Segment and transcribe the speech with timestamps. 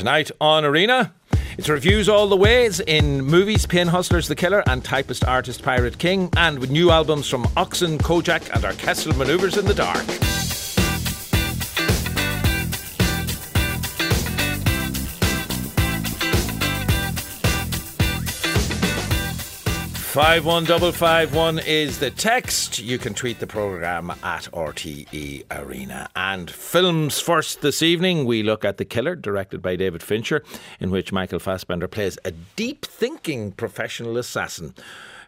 [0.00, 1.12] Tonight on Arena,
[1.58, 5.98] it's reviews all the ways in movies Pain Hustlers the Killer and Typist Artist Pirate
[5.98, 10.29] King, and with new albums from Oxen, Kojak, and Orchestral Maneuvers in the Dark.
[20.10, 22.80] 51551 is the text.
[22.80, 26.10] You can tweet the programme at RTE Arena.
[26.16, 30.42] And films first this evening, we look at The Killer, directed by David Fincher,
[30.80, 34.74] in which Michael Fassbender plays a deep thinking professional assassin.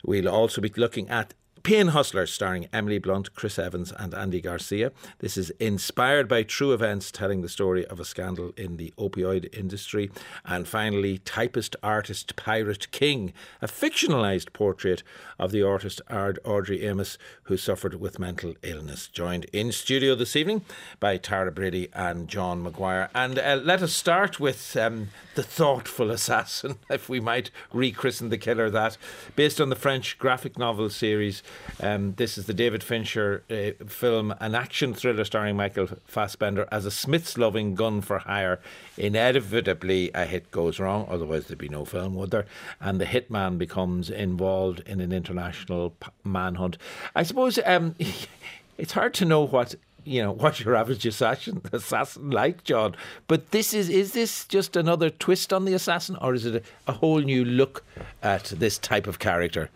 [0.05, 4.91] We'll also be looking at Pain Hustler, starring Emily Blunt, Chris Evans, and Andy Garcia.
[5.21, 9.49] This is inspired by true events telling the story of a scandal in the opioid
[9.57, 10.11] industry.
[10.45, 15.05] And finally, Typist Artist Pirate King, a fictionalised portrait
[15.39, 19.07] of the artist Ard Audrey Amiss, who suffered with mental illness.
[19.07, 20.65] Joined in studio this evening
[20.99, 23.09] by Tara Brady and John McGuire.
[23.15, 28.39] And uh, let us start with um, The Thoughtful Assassin, if we might rechristen the
[28.39, 28.97] killer that,
[29.37, 31.41] based on the French graphic novel series.
[31.81, 36.87] Um, this is the David Fincher uh, film, an action thriller starring Michael Fassbender as
[36.87, 38.61] a Smith's loving gun for hire.
[38.97, 42.47] Inevitably, a hit goes wrong, otherwise, there'd be no film, would there?
[42.81, 46.79] And the hitman becomes involved in an international manhunt.
[47.17, 47.97] I suppose um,
[48.79, 52.95] it's hard to know what you know what your average assassin assassin like, John.
[53.29, 56.91] But this is is this just another twist on the assassin, or is it a,
[56.91, 57.85] a whole new look
[58.23, 59.71] at this type of character?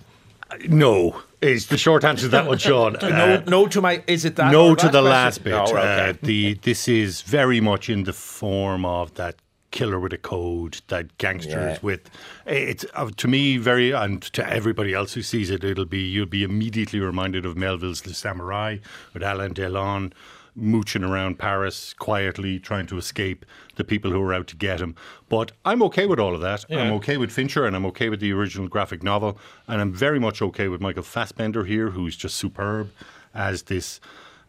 [0.68, 2.96] No, is the short answer to that one, Sean.
[3.02, 4.02] no, uh, no to my.
[4.06, 4.52] Is it that?
[4.52, 5.54] No to the last bit.
[5.54, 6.10] Oh, okay.
[6.10, 9.36] uh, the this is very much in the form of that
[9.72, 11.78] killer with a code, that gangsters Yeah.
[11.82, 12.08] with.
[12.46, 16.26] It's uh, to me very, and to everybody else who sees it, it'll be you'll
[16.26, 18.78] be immediately reminded of Melville's The Samurai
[19.12, 20.12] with Alain Delon
[20.56, 23.44] mooching around Paris quietly, trying to escape
[23.76, 24.94] the people who are out to get him.
[25.28, 26.64] But I'm okay with all of that.
[26.70, 30.18] I'm okay with Fincher, and I'm okay with the original graphic novel, and I'm very
[30.18, 32.90] much okay with Michael Fassbender here, who's just superb
[33.34, 34.00] as this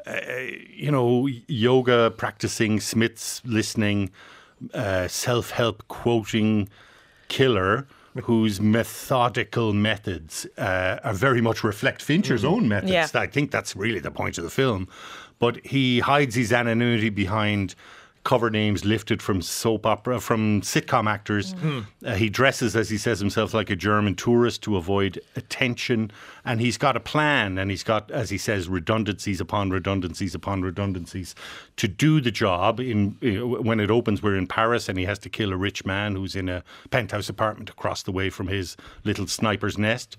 [0.08, 0.22] uh,
[0.70, 4.10] you know, yoga practicing, Smiths listening,
[4.74, 6.70] uh, self help quoting
[7.28, 7.86] killer
[8.24, 12.92] whose methodical methods uh, are very much reflect Fincher's own methods.
[12.92, 13.08] Yeah.
[13.14, 14.88] I think that's really the point of the film.
[15.40, 17.76] But he hides his anonymity behind
[18.28, 21.56] cover names lifted from soap opera, from sitcom actors.
[22.06, 26.12] Uh, he dresses, as he says himself, like a German tourist to avoid attention.
[26.44, 30.62] And he's got a plan, and he's got, as he says, redundancies upon redundancies upon
[30.62, 31.36] redundancies
[31.78, 32.82] to do the job.
[32.82, 33.12] In
[33.64, 36.36] when it opens, we're in Paris, and he has to kill a rich man who's
[36.36, 38.76] in a penthouse apartment across the way from his
[39.06, 40.18] little sniper's nest.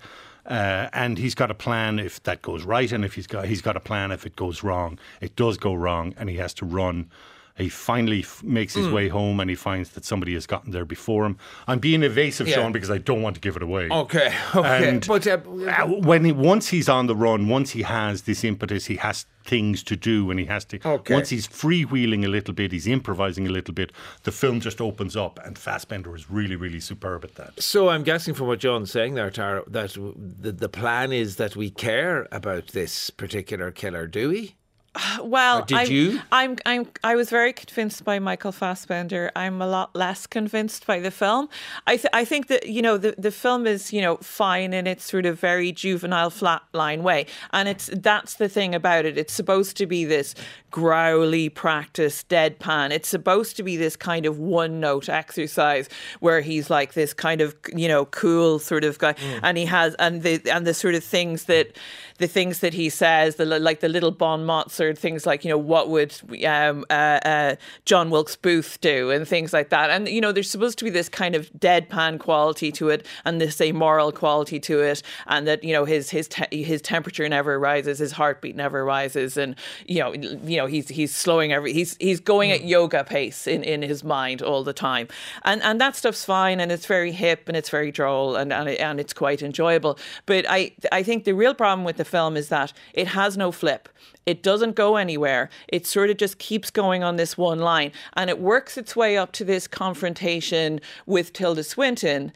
[0.48, 3.60] Uh, and he's got a plan if that goes right, and if he's got he's
[3.60, 4.98] got a plan if it goes wrong.
[5.20, 7.10] It does go wrong, and he has to run.
[7.58, 10.84] He finally f- makes his way home, and he finds that somebody has gotten there
[10.84, 11.36] before him.
[11.66, 12.54] I'm being evasive, Yeah.
[12.56, 13.88] Sean, because I don't want to give it away.
[13.90, 14.88] Okay, okay.
[14.90, 18.44] And- but uh, Uh, when he, once he's on the run, once he has this
[18.44, 20.78] impetus, he has things to do, and he has to.
[20.86, 21.14] Okay.
[21.14, 23.92] Once he's freewheeling a little bit, he's improvising a little bit.
[24.24, 27.60] The film just opens up, and Fassbender is really, really superb at that.
[27.62, 31.56] So I'm guessing from what John's saying there, Tara, that the, the plan is that
[31.56, 34.54] we care about this particular killer, do we?
[35.22, 36.20] Well, Or did I'm, you?
[36.32, 39.30] I'm, I'm, I was very convinced by Michael Fassbender.
[39.36, 41.48] I'm a lot less convinced by the film.
[41.86, 44.86] I, th- I think that you know the, the film is you know fine in
[44.86, 49.18] its sort of very juvenile flatline way, and it's that's the thing about it.
[49.18, 50.34] It's supposed to be this
[50.70, 52.90] growly practice, deadpan.
[52.90, 55.88] It's supposed to be this kind of one note exercise
[56.20, 59.40] where he's like this kind of you know cool sort of guy, mm.
[59.42, 61.76] and he has and the and the sort of things that
[62.18, 65.50] the things that he says, the like the little bon mots or things like you
[65.50, 66.14] know what would
[66.46, 66.92] um, uh,
[67.24, 69.90] uh, John Wilkes Booth do and things like that.
[69.90, 73.40] And you know there's supposed to be this kind of deadpan quality to it and
[73.40, 77.58] this amoral quality to it, and that you know his his te- his temperature never
[77.58, 79.54] rises, his heartbeat never rises, and
[79.86, 83.62] you know you know he's he's slowing every he's he's going at yoga pace in,
[83.62, 85.08] in his mind all the time,
[85.44, 88.68] and and that stuff's fine and it's very hip and it's very droll and and,
[88.68, 89.98] it, and it's quite enjoyable.
[90.26, 93.52] But I I think the real problem with the film is that it has no
[93.52, 93.88] flip.
[94.28, 95.48] It doesn't go anywhere.
[95.68, 99.16] It sort of just keeps going on this one line, and it works its way
[99.16, 102.30] up to this confrontation with Tilda Swinton,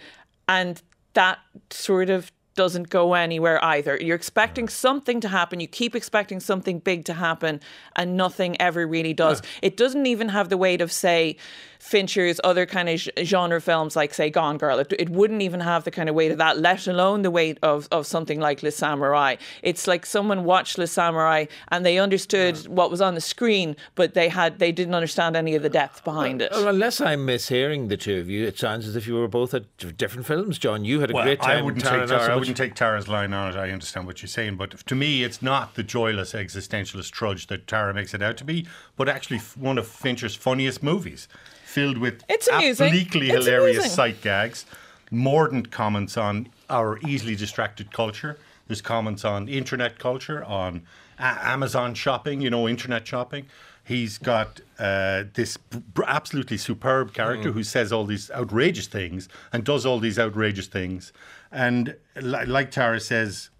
[0.48, 0.80] and
[1.12, 3.98] that sort of doesn't go anywhere either.
[4.00, 5.60] You're expecting something to happen.
[5.60, 7.60] You keep expecting something big to happen,
[7.96, 9.42] and nothing ever really does.
[9.62, 11.36] It doesn't even have the weight of, say,
[11.78, 14.78] Fincher's other kind of genre films, like, say, Gone Girl.
[14.78, 17.58] It, it wouldn't even have the kind of weight of that, let alone the weight
[17.62, 19.34] of, of something like Le Samurai.
[19.62, 24.14] It's like someone watched Le Samurai and they understood what was on the screen, but
[24.14, 26.52] they had they didn't understand any of the depth behind it.
[26.52, 29.52] Well, unless I'm mishearing the two of you, it sounds as if you were both
[29.52, 29.64] at
[29.96, 30.58] different films.
[30.58, 31.58] John, you had a Well, great time.
[31.58, 33.56] I wouldn't Tara, take not so Tara, I wouldn't take Tara's line on it.
[33.56, 37.66] I understand what you're saying, but to me, it's not the joyless existentialist trudge that
[37.66, 38.66] Tara makes it out to be,
[38.96, 41.28] but actually one of Fincher's funniest movies,
[41.64, 42.86] filled with It's amusing.
[42.88, 43.90] absolutely It's hilarious amusing.
[43.96, 44.66] sight gags,
[45.10, 48.38] mordant comments on our easily distracted culture.
[48.68, 50.82] There's comments on internet culture, on
[51.18, 53.46] a- Amazon shopping, you know, internet shopping.
[53.84, 59.28] He's got uh, this b- b- absolutely superb character who says all these outrageous things
[59.52, 61.12] and does all these outrageous things.
[61.52, 63.50] And like Tara says,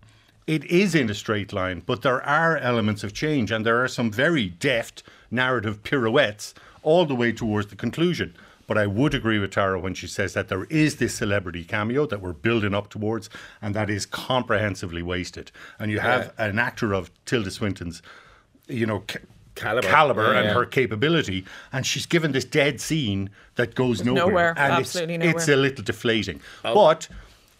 [0.47, 3.89] it is in a straight line, but there are elements of change and there are
[3.89, 8.35] some very deft narrative pirouettes all the way towards the conclusion.
[8.67, 12.07] But I would agree with Tara when she says that there is this celebrity cameo
[12.07, 13.29] that we're building up towards
[13.61, 15.53] and that is comprehensively wasted.
[15.79, 18.03] And you have an actor of Tilda Swinton's,
[18.69, 19.19] you know, ca-
[19.55, 19.87] Caliber.
[19.87, 20.55] caliber Yeah, and yeah.
[20.55, 24.27] her capability, and she's given this dead scene that goes nowhere.
[24.27, 25.37] Nowhere, and absolutely it's, nowhere.
[25.37, 26.41] It's a little deflating.
[26.65, 26.75] Oh.
[26.75, 27.09] But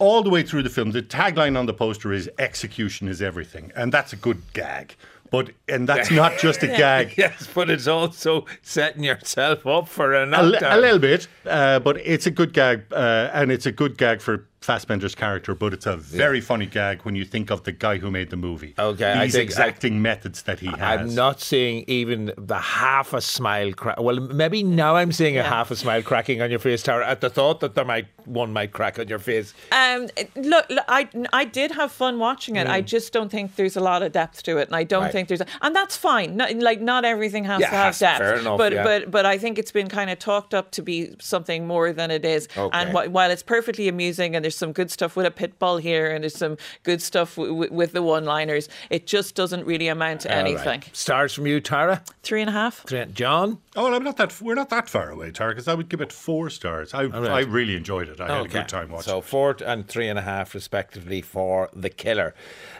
[0.03, 3.71] all the way through the film, the tagline on the poster is "Execution is everything,"
[3.75, 4.95] and that's a good gag.
[5.31, 7.13] But and that's not just a gag.
[7.17, 10.77] Yes, but it's also setting yourself up for a A, knockdown.
[10.77, 14.21] a little bit, uh, but it's a good gag, uh, and it's a good gag
[14.21, 15.53] for Fassbender's character.
[15.55, 18.37] But it's a very funny gag when you think of the guy who made the
[18.37, 18.73] movie.
[18.77, 20.79] Okay, I these think- exacting methods that he has.
[20.81, 23.99] I'm not seeing even the half a smile crack.
[23.99, 27.21] Well, maybe now I'm seeing a half a smile cracking on your face, Tara, at
[27.21, 29.53] the thought that there might one might crack on your face.
[29.71, 32.67] Um, look, look, I I did have fun watching it.
[32.67, 35.05] I just don't think there's a lot of depth to it, and I don't Mm.
[35.05, 35.11] Right.
[35.11, 36.37] think there's, a, and that's fine.
[36.37, 38.83] Not, like not everything has Yeah, to have has- depth, fair enough, but yeah.
[38.83, 42.09] but but I think it's been kind of talked up to be something more than
[42.11, 42.47] it is.
[42.55, 42.69] Okay.
[42.79, 45.77] And wh- while it's perfectly amusing, and there's some good stuff with a pit bull
[45.77, 49.87] here, and there's some good stuff w- w- with the one-liners, it just doesn't really
[49.87, 50.45] amount to All right.
[50.55, 50.83] anything.
[50.93, 52.03] Stars from you, Tara.
[52.23, 52.83] Three and a half.
[52.87, 53.59] Three- John.
[53.75, 54.39] Oh, well, I'm not that.
[54.41, 56.93] We're not that far away, Tara, because I would give it four stars.
[56.93, 58.21] I, I really enjoyed it.
[58.21, 59.05] I had a good time watching.
[59.11, 62.35] So four and three and a half, respectively, for the killer.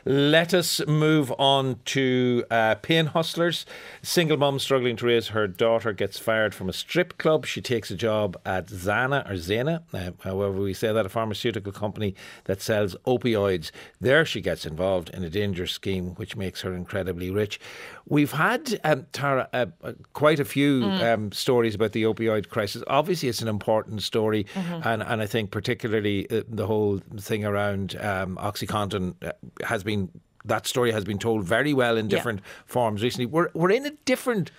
[0.06, 3.66] Let us move on to uh, pain hustlers.
[4.02, 7.46] Single mom struggling to raise her daughter gets fired from a strip club.
[7.46, 11.63] She takes a job at Zana or Zena, uh, however we say that, a pharmaceutical
[11.72, 12.16] company
[12.46, 13.72] that sells opioids.
[14.02, 17.60] There she gets involved in a dangerous scheme which makes her incredibly rich.
[18.08, 22.84] We've had, um, Tara, uh, uh, quite a few um, stories about the opioid crisis.
[22.88, 27.96] Obviously, it's an important story, and, and I think particularly uh, the whole thing around
[28.02, 29.32] um, OxyContin uh,
[29.66, 30.10] has been.
[30.46, 32.18] That story has been told very well in Yeah.
[32.18, 33.28] different forms recently.
[33.28, 34.52] We're we're in a different,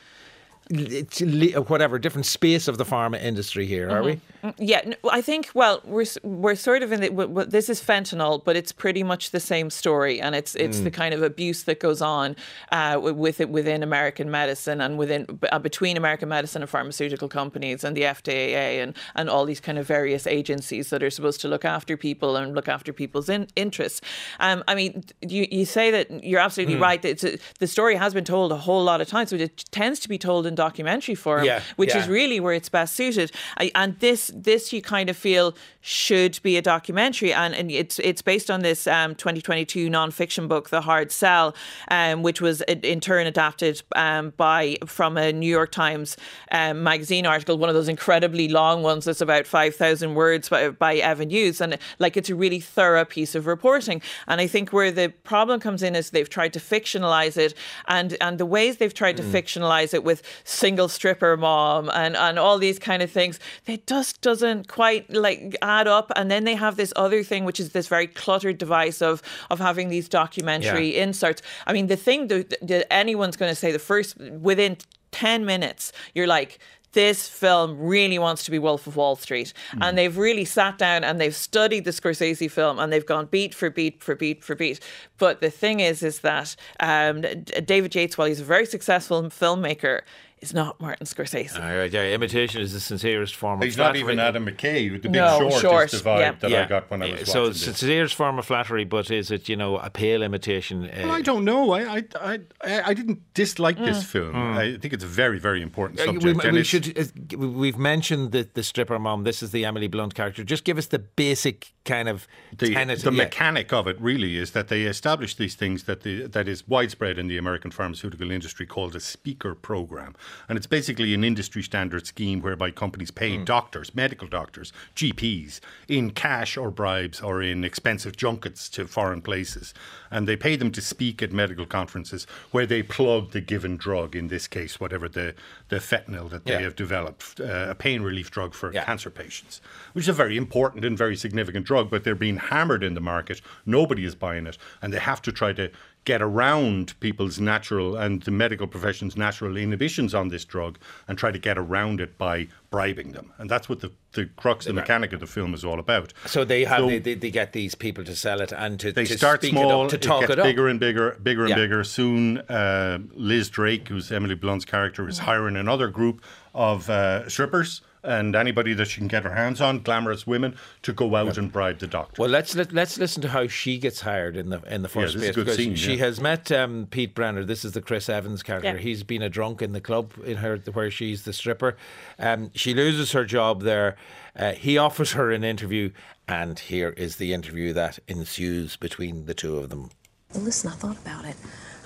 [0.71, 1.21] it's
[1.69, 4.21] whatever, different space of the pharma industry here, are we?
[4.59, 5.51] Yeah, I think.
[5.55, 7.47] Well, we're we're sort of in the.
[7.49, 11.15] This is fentanyl, but it's pretty much the same story, and it's it's the kind
[11.15, 12.37] of abuse that goes on
[12.71, 17.85] uh, with it within American medicine and within uh, between American medicine and pharmaceutical companies
[17.85, 21.49] and the FDA and and all these kind of various agencies that are supposed to
[21.49, 24.03] look after people and look after people's in, interests.
[24.41, 27.01] Um, I mean, you you say that you're absolutely right.
[27.01, 29.65] That it's a, the story has been told a whole lot of times, but it
[29.71, 32.03] tends to be told in documentary form, Yeah, which yeah.
[32.03, 33.33] is really where it's best suited.
[33.57, 37.99] I, and this this you kind of feel should be a documentary, and, and it's
[38.01, 41.55] it's based on this um, 2022 nonfiction book, The Hard Sell,
[41.89, 46.17] um, which was in in turn adapted um, by from a New York Times
[46.51, 50.97] um, magazine article, one of those incredibly long ones that's about 5,000 words by, by
[50.97, 54.03] Evan Hughes, and like it's a really thorough piece of reporting.
[54.27, 57.55] And I think where the problem comes in is they've tried to fictionalize it,
[57.87, 62.39] and and the ways they've tried to fictionalize it with single stripper mom and and
[62.39, 66.11] all these kind of things, it just doesn't quite like add up.
[66.17, 69.61] And then they have this other thing, which is this very cluttered device of of
[69.61, 71.05] having these documentary Yeah.
[71.05, 71.41] inserts.
[71.69, 74.77] I mean, the thing that, that anyone's going to say the first within
[75.13, 76.59] ten minutes, you're like.
[77.05, 79.53] This film really wants to be Wolf of Wall Street.
[79.81, 83.53] And they've really sat down and they've studied the Scorsese film and they've gone beat
[83.53, 84.79] for beat for beat for beat.
[85.19, 87.23] But the thing is, is that um,
[87.67, 90.03] David Yates, while he's a very successful filmmaker,
[90.45, 91.55] is not Martin Scorsese.
[91.55, 93.69] All right, yeah, imitation is the sincerest form of flattery.
[93.69, 94.01] He's not flattery.
[94.01, 96.33] even Adam McKay with the big No, short, Short, is the vibe yeah.
[96.33, 97.79] that I got when I was so watching it's this.
[97.79, 100.85] sincerest form of flattery, but is it you know a pale imitation?
[100.85, 101.73] Uh, Well, I don't know.
[101.73, 104.35] I I, I, I I didn't dislike this film.
[104.37, 106.45] I think it's a very, very important Uh, subject.
[106.45, 109.25] we, we should uh, we've mentioned the, the stripper mom.
[109.25, 110.45] This is the Emily Blunt character.
[110.45, 112.27] Just give us the basic kind of
[112.57, 113.01] the, tenet.
[113.01, 113.25] the yeah.
[113.25, 117.19] mechanic of it really is that they establish these things that the, that is widespread
[117.19, 120.15] in the American pharmaceutical industry called a speaker program,
[120.49, 123.45] and it's basically an industry standard scheme whereby companies pay Hmm.
[123.45, 129.75] doctors, medical doctors, GPs in cash or bribes or in expensive junkets to foreign places,
[130.11, 134.15] and they pay them to speak at medical conferences where they plug the given drug.
[134.17, 135.35] In this case, whatever the
[135.69, 136.61] the fentanyl that they Yeah.
[136.61, 138.85] have developed, uh, a pain relief drug for Yeah.
[138.85, 139.61] cancer patients,
[139.93, 143.01] which is a very important and very significant drug, but they're being hammered in the
[143.01, 143.41] market.
[143.67, 145.71] Nobody is buying it, and they have to try to
[146.05, 150.79] get around people's natural and the medical profession's natural inhibitions on this drug
[151.09, 153.33] and try to get around it by bribing them.
[153.39, 156.13] And that's what the, the crux, the mechanic of the film is all about.
[156.27, 158.93] So they have So- they, they, they get these people to sell it and to,
[158.93, 160.45] they to start speak small, it up, to talk gets it up.
[160.45, 161.57] bigger and bigger, bigger and Yeah.
[161.57, 161.83] bigger.
[161.85, 166.23] Soon, uh, Liz Drake, who's Emily Blunt's character, is hiring another group
[166.55, 170.93] of uh, strippers and anybody that she can get her hands on, glamorous women, to
[170.93, 172.21] go out and bribe the doctor.
[172.21, 175.15] Well, let's let, let's listen to how she gets hired in the in the first
[175.15, 176.05] this is a place because scene, she yeah.
[176.05, 177.45] has met um, Pete Brenner.
[177.45, 178.75] This is the Chris Evans character.
[178.75, 178.79] Yeah.
[178.79, 181.77] He's been a drunk in the club in her where she's the stripper.
[182.19, 183.97] Um, she loses her job there.
[184.37, 185.91] Uh, he offers her an interview,
[186.29, 189.91] and here is the interview that ensues between the two of them.
[190.35, 191.37] Well, listen, I thought about it.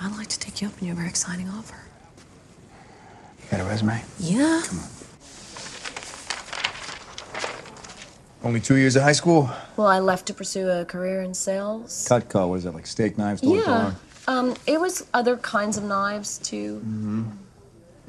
[0.01, 1.77] I'd like to take you up on your very exciting offer.
[3.43, 4.03] You got a resume?
[4.19, 4.63] Yeah?
[8.45, 9.51] Only two years of high school?
[9.77, 12.07] Well, I left to pursue a career in sales.
[12.09, 13.43] Cutco, what is that, like steak knives?
[13.43, 13.95] Yeah.
[14.29, 16.81] Um, it was other kinds of knives too.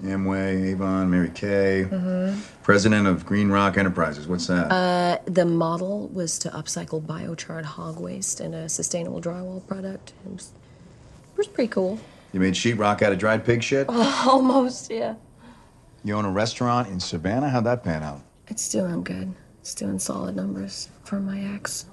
[0.04, 1.86] Amway, Avon, Mary Kay.
[1.90, 2.40] Mm-hmm.
[2.64, 4.28] President of Green Rock Enterprises.
[4.28, 4.72] What's that?
[4.72, 10.14] Uh, the model was to upcycle biochar hog waste in a sustainable drywall product.
[10.26, 10.52] It was,
[11.34, 12.00] it was pretty cool.
[12.34, 13.88] you made sheetrock out of dried pig shit?
[13.90, 15.16] Almost, yeah.
[16.04, 17.50] You own a restaurant in Savannah?
[17.50, 18.22] How'd that pan out?
[18.48, 19.34] It's doing good.
[19.62, 21.86] It's doing solid numbers for my ex.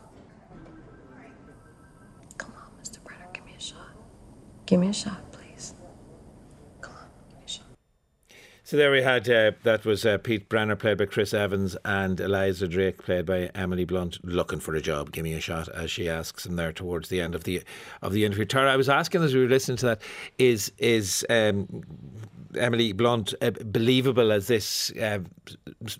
[2.38, 3.02] Come on, Mr.
[3.02, 3.78] Brenner, give me a shot.
[4.66, 5.74] Give me a shot, please.
[6.80, 7.66] Come on, give me a shot.
[8.62, 12.20] So there we had uh, that was uh, Pete Brenner played by Chris Evans and
[12.20, 15.10] Eliza Drake played by Emily Blunt looking for a job.
[15.10, 17.62] Give me a shot as she asks him there towards the end of the
[18.00, 18.44] of the interview.
[18.44, 20.02] Tara, I was asking as we were listening to that
[20.38, 21.82] is is um,
[22.56, 25.18] Emily Blunt uh, believable as this uh,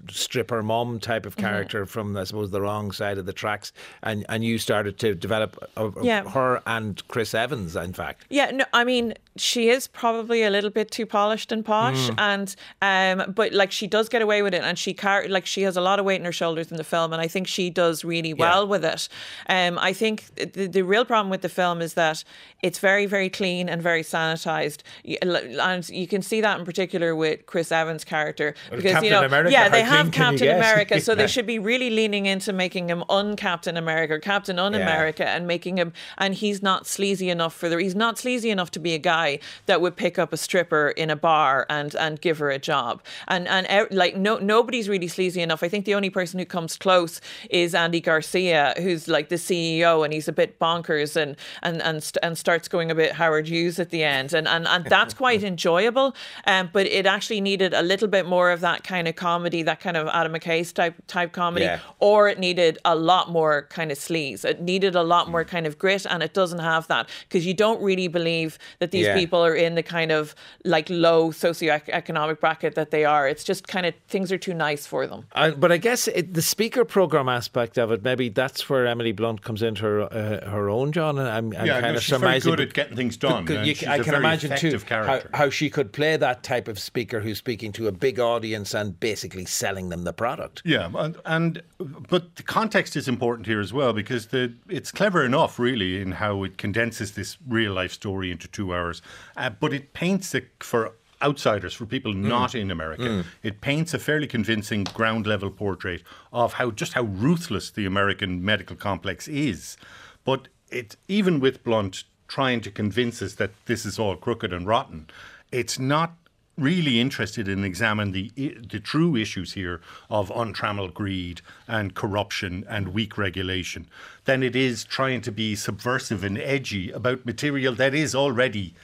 [0.09, 3.73] stripper mom type of character from I suppose the wrong side of the tracks
[4.03, 6.29] and and you started to develop uh, Yeah.
[6.31, 8.25] her and Chris Evans in fact.
[8.31, 12.55] Yeah, no, I mean, she is probably a little bit too polished and posh, and
[12.83, 15.77] um, but like she does get away with it, and she car- like she has
[15.77, 18.05] a lot of weight in her shoulders in the film, and I think she does
[18.05, 19.09] really well with it.
[19.49, 22.25] Um, I think the, the real problem with the film is that
[22.63, 27.47] it's very, very clean and very sanitized, and you can see that in particular with
[27.47, 30.49] Chris Evans' character because Captain you know, America, yeah, they have Captain?
[30.49, 31.17] America, so Yeah.
[31.23, 35.79] they should be really leaning into making him un-Captain America, or Captain Un-America, and making
[35.79, 38.99] him, and he's not sleazy enough for the, he's not sleazy enough to be a
[38.99, 39.26] guy
[39.67, 43.03] that would pick up a stripper in a bar and and give her a job,
[43.29, 45.63] and and like no nobody's really sleazy enough.
[45.63, 50.05] I think the only person who comes close is Andy Garcia, who's like the CEO,
[50.05, 53.49] and he's a bit bonkers and and and st- and starts going a bit Howard
[53.49, 56.15] Hughes at the end, and and and that's quite enjoyable.
[56.47, 59.81] Um, but it actually needed a little bit more of that kind of comedy, that
[59.81, 61.81] kind of Adam McKay type type comedy, Yeah.
[62.01, 64.45] or it needed a lot more kind of sleaze.
[64.45, 67.55] It needed a lot more kind of grit, and it doesn't have that because you
[67.55, 69.16] don't really believe that these Yeah.
[69.17, 73.29] People are in the kind of like low socioeconomic bracket that they are.
[73.29, 75.25] It's just kind of things are too nice for them.
[75.33, 79.13] I, but I guess it, the speaker program aspect of it, maybe that's where Emily
[79.13, 81.19] Blunt comes into her uh, her own, John.
[81.19, 83.59] And I'm, I'm Yeah, kind no, of she's very good at getting things done, Good-
[83.59, 86.43] and you- she's I a can very imagine too how, how she could play that
[86.43, 90.63] type of speaker who's speaking to a big audience and basically selling them the product.
[90.65, 95.25] Yeah, and, and but the context is important here as well because the it's clever
[95.25, 98.96] enough, really, in how it condenses this real life story into two hours,
[99.37, 103.03] uh, but it paints it for outsiders, for people not in America.
[103.43, 108.45] It paints a fairly convincing ground level portrait of how just how ruthless the American
[108.45, 109.77] medical complex is.
[110.25, 114.67] But it even with Blunt trying to convince us that this is all crooked and
[114.67, 115.09] rotten,
[115.53, 116.15] it's not
[116.59, 122.89] really interested in examining the the true issues here of untrammeled greed and corruption and
[122.89, 123.87] weak regulation
[124.25, 128.75] than it is trying to be subversive and edgy about material that is already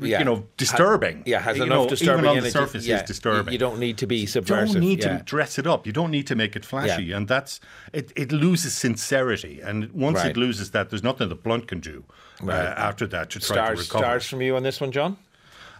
[0.00, 0.20] Yeah.
[0.20, 2.96] you know disturbing Ha- yeah, has you enough know, disturbing even on the surface Yeah,
[2.96, 4.68] is disturbing You don't need to be subversive.
[4.68, 5.18] you don't need yeah.
[5.18, 5.86] to dress it up.
[5.86, 7.18] You don't need to make it flashy, Yeah.
[7.18, 7.60] and that's
[7.92, 8.10] it.
[8.16, 10.30] It loses sincerity, and once Right.
[10.30, 12.04] it loses that, there's nothing that Blunt can do
[12.46, 14.04] uh, after that to try Stars, to recover.
[14.04, 15.18] stars from you on this one, John.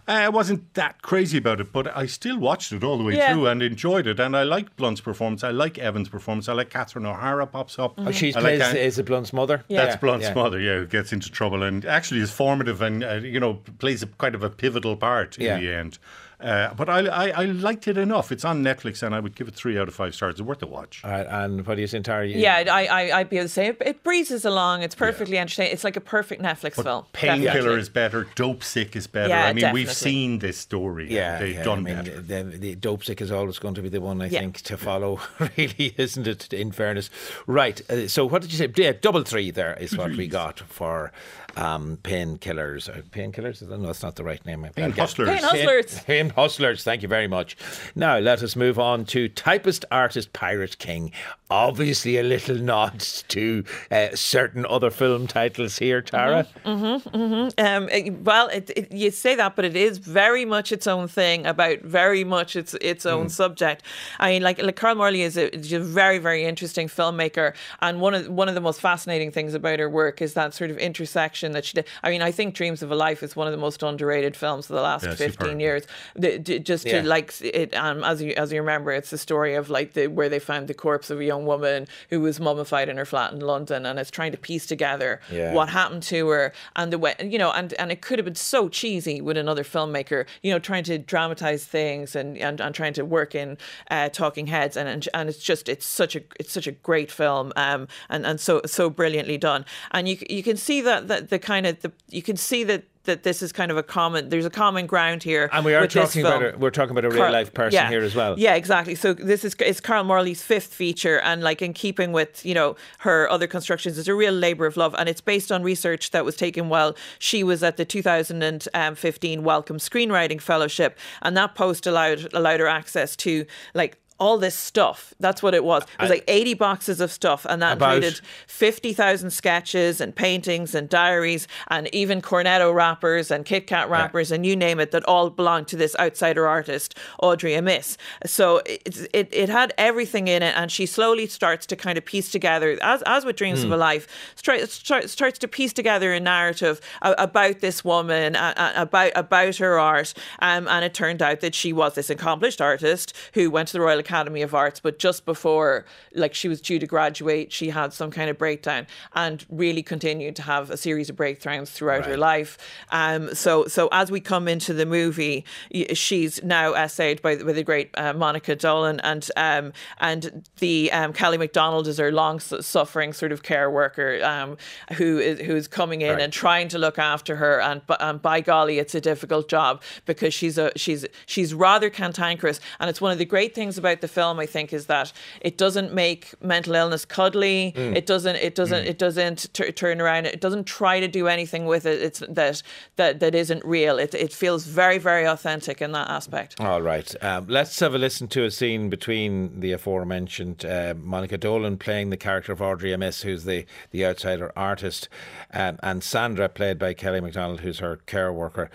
[0.07, 3.33] I wasn't that crazy about it, but I still watched it all the way Yeah.
[3.33, 4.19] through and enjoyed it.
[4.19, 5.43] And I liked Blunt's performance.
[5.43, 6.49] I like Evan's performance.
[6.49, 7.93] I like Catherine O'Hara pops up.
[7.97, 9.63] Oh, she's I like plays An- is it Blunt's mother?
[9.69, 9.85] Yeah.
[9.85, 10.33] That's Blunt's yeah.
[10.33, 14.03] mother, yeah, who gets into trouble and actually is formative and, uh, you know, plays
[14.03, 15.55] a kind of a pivotal part Yeah.
[15.55, 15.99] in the end.
[16.43, 18.31] Uh, but I, I, I liked it enough.
[18.31, 20.33] It's on Netflix and I would give it three out of five stars.
[20.33, 21.01] It's worth a watch.
[21.03, 22.27] All right, and what do you think, Tara?
[22.27, 24.83] You- Yeah, I, I, I'd be able to say it, it breezes along.
[24.83, 25.71] It's perfectly entertaining.
[25.73, 27.05] It's like a perfect Netflix film.
[27.13, 28.27] Painkiller is better.
[28.35, 29.29] Dope Sick is better.
[29.29, 31.11] Yeah, I mean, we've seen this story.
[31.13, 32.21] Yeah, they've yeah, done I mean, better.
[32.21, 34.39] The, the dope sick is always going to be the one I Yeah.
[34.41, 35.19] think to follow,
[35.57, 36.51] really, isn't it?
[36.53, 37.09] In fairness,
[37.47, 37.81] right?
[37.89, 38.71] Uh, so, what did you say?
[38.75, 39.51] Yeah, double three.
[39.51, 41.11] There is what we got for
[41.55, 42.89] um, painkillers.
[42.89, 43.61] Uh, painkillers?
[43.67, 44.67] No, that's not the right name.
[44.75, 45.29] Pain Hustlers.
[45.29, 45.99] Pain Hustlers.
[46.03, 46.83] Pain Hustlers.
[46.83, 47.57] Thank you very much.
[47.95, 51.11] Now let us move on to typist, artist, pirate, king.
[51.49, 56.47] Obviously, a little nod to uh, certain other film titles here, Tara.
[56.65, 61.07] Um, it- well, it, it, you say that, but it is very much its own
[61.07, 63.83] thing about very much its its own subject.
[64.19, 67.99] I mean, like, like Carol Morley is a, is a very very interesting filmmaker, and
[68.01, 70.77] one of one of the most fascinating things about her work is that sort of
[70.77, 71.85] intersection that she did.
[72.01, 74.69] I mean, I think Dreams of a Life is one of the most underrated films
[74.69, 75.59] of the last Yeah, fifteen superb.
[75.59, 75.83] years.
[76.15, 77.01] The, d- just Yeah.
[77.01, 80.07] to like it, um, as you as you remember, it's the story of like the
[80.07, 83.33] where they found the corpse of a young woman who was mummified in her flat
[83.33, 85.53] in London, and it's trying to piece together Yeah.
[85.53, 88.35] what happened to her and the way you know and and it could have been
[88.35, 92.93] so cheesy with another filmmaker you know trying to dramatize things and and, and trying
[92.93, 93.57] to work in
[93.91, 97.11] uh, talking heads and, and and it's just it's such a it's such a great
[97.11, 101.29] film um and and so so brilliantly done and you you can see that that
[101.33, 104.29] the kind of the you can see that that this is kind of a common
[104.29, 107.09] there's a common ground here And we are talking about a, we're talking about a
[107.09, 107.89] real Carl- life person yeah.
[107.89, 108.39] here as well.
[108.39, 108.95] Yeah, exactly.
[108.95, 112.75] So this is it's Carol Morley's fifth feature, and like in keeping with you know
[112.99, 116.23] her other constructions, it's a real labour of love, and it's based on research that
[116.23, 122.31] was taken while she was at the 2015 Wellcome Screenwriting Fellowship, and that post allowed
[122.33, 123.97] allowed her access to like.
[124.19, 125.13] All this stuff.
[125.19, 125.83] That's what it was.
[125.83, 130.75] It was like 80 boxes of stuff, and that About- included 50,000 sketches and paintings
[130.75, 135.03] and diaries and even Cornetto wrappers and Kit Kat wrappers and you name it that
[135.05, 137.97] all belonged to this outsider artist, Audrey Amiss.
[138.25, 142.05] So it, it, it had everything in it and she slowly starts to kind of
[142.05, 146.13] piece together, as, as with Dreams of a Life, start, start, starts to piece together
[146.13, 150.13] a narrative about this woman, about, about her art.
[150.39, 153.81] Um, and it turned out that she was this accomplished artist who went to the
[153.81, 157.93] Royal Academy of Arts, but just before like she was due to graduate, she had
[157.93, 162.17] some kind of breakdown and really continued to have a series of breakdowns throughout her
[162.17, 162.57] life.
[162.91, 165.45] Um, so so as we come into the movie,
[165.93, 170.91] she's now essayed by the, by the great uh, Monica Dolan and um, and the
[170.91, 174.57] um, Kelly MacDonald is her long suffering sort of care worker um,
[174.97, 178.79] who is who's coming in and trying to look after her and, and by golly
[178.79, 182.59] it's a difficult job because she's a she's she's rather cantankerous.
[182.79, 185.57] And it's one of the great things about the film I think is that it
[185.57, 187.73] doesn't make mental illness cuddly.
[187.75, 190.25] It doesn't it doesn't it doesn't t- turn around.
[190.25, 192.01] It doesn't try to do anything with it.
[192.01, 192.61] It's that
[192.95, 193.97] that that isn't real.
[193.99, 196.59] It it feels very very authentic in that aspect.
[196.59, 197.13] All right.
[197.23, 202.09] Um, let's have a listen to a scene between the aforementioned uh, Monica Dolan playing
[202.09, 205.09] the character of Audrey Amiss, who's the, the outsider artist,
[205.53, 208.69] um, and Sandra, played by Kelly MacDonald, who's her care worker.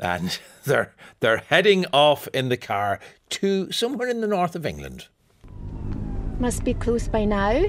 [0.00, 3.00] And they're, they're heading off in the car
[3.34, 5.08] to somewhere in the north of England.
[6.38, 7.64] Must be close by now.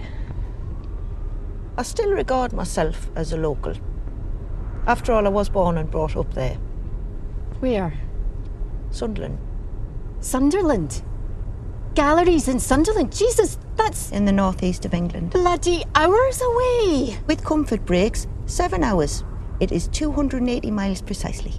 [1.78, 3.74] I still regard myself as a local.
[4.88, 6.58] After all, I was born and brought up there.
[7.60, 7.94] Where?
[8.92, 9.40] Sunderland,
[10.20, 11.04] Sunderland.
[11.96, 13.16] Galleries in Sunderland.
[13.16, 15.32] Jesus, that's in the northeast of England.
[15.32, 17.18] bloody hours away.
[17.26, 19.24] With comfort breaks, seven hours.
[19.60, 21.54] It is 280 miles precisely.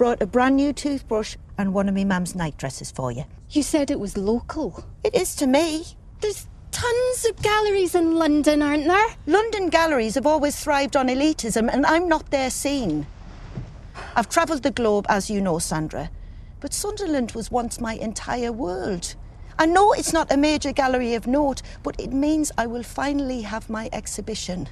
[0.00, 3.26] Brought a brand new toothbrush and one of my mum's night dresses for you.
[3.50, 4.82] You said it was local.
[5.04, 5.84] It is to me.
[6.22, 9.08] There's tons of galleries in London, aren't there?
[9.26, 13.06] London galleries have always thrived on elitism, and I'm not their scene.
[14.16, 16.10] I've travelled the globe, as you know, Sandra,
[16.60, 19.14] but Sunderland was once my entire world.
[19.58, 23.42] I know it's not a major gallery of note, but it means I will finally
[23.42, 24.66] have my exhibition.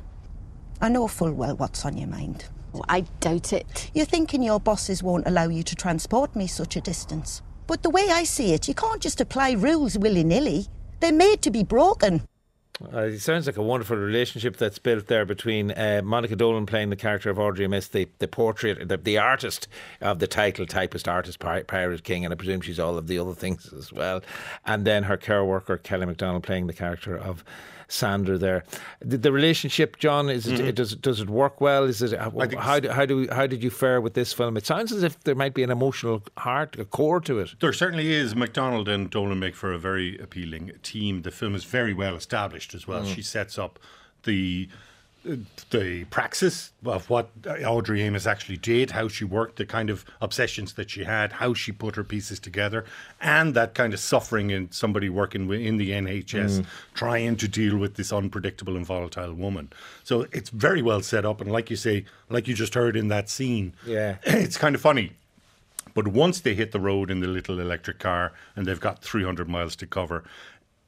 [0.80, 2.46] I know full well what's on your mind.
[2.88, 3.90] I doubt it.
[3.94, 7.42] You're thinking your bosses won't allow you to transport me such a distance.
[7.66, 10.66] But the way I see it, you can't just apply rules willy nilly.
[11.00, 12.22] They're made to be broken.
[12.94, 16.90] Uh, it sounds like a wonderful relationship that's built there between uh, Monica Dolan playing
[16.90, 19.66] the character of Audrey Amiss, the, the portrait, the, the artist
[20.00, 23.34] of the title, typist, artist, pirate king, and I presume she's all of the other
[23.34, 24.22] things as well.
[24.64, 27.42] And then her care worker, Kelly MacDonald, playing the character of
[27.88, 28.64] Sandra there.
[29.00, 30.74] The, the relationship, John, is it, Mhm.
[30.74, 31.84] does does it work well?
[31.84, 34.56] Is it how, how, do, how do we, how did you fare with this film?
[34.58, 37.54] It sounds as if there might be an emotional heart, a core to it.
[37.60, 38.36] There certainly is.
[38.36, 41.22] MacDonald and Dolan make for a very appealing team.
[41.22, 43.02] The film is very well established as well.
[43.02, 43.14] Mm.
[43.14, 43.78] She sets up
[44.24, 44.68] the
[45.70, 50.72] the praxis of what Audrey Amiss actually did, how she worked, the kind of obsessions
[50.74, 52.84] that she had, how she put her pieces together,
[53.20, 56.66] and that kind of suffering in somebody working in the NHS, Mm.
[56.94, 59.70] trying to deal with this unpredictable and volatile woman.
[60.04, 63.08] So it's very well set up, and like you say, like you just heard in
[63.08, 64.16] that scene, Yeah.
[64.24, 65.12] it's kind of funny.
[65.94, 69.48] But once they hit the road in the little electric car and they've got 300
[69.48, 70.22] miles to cover,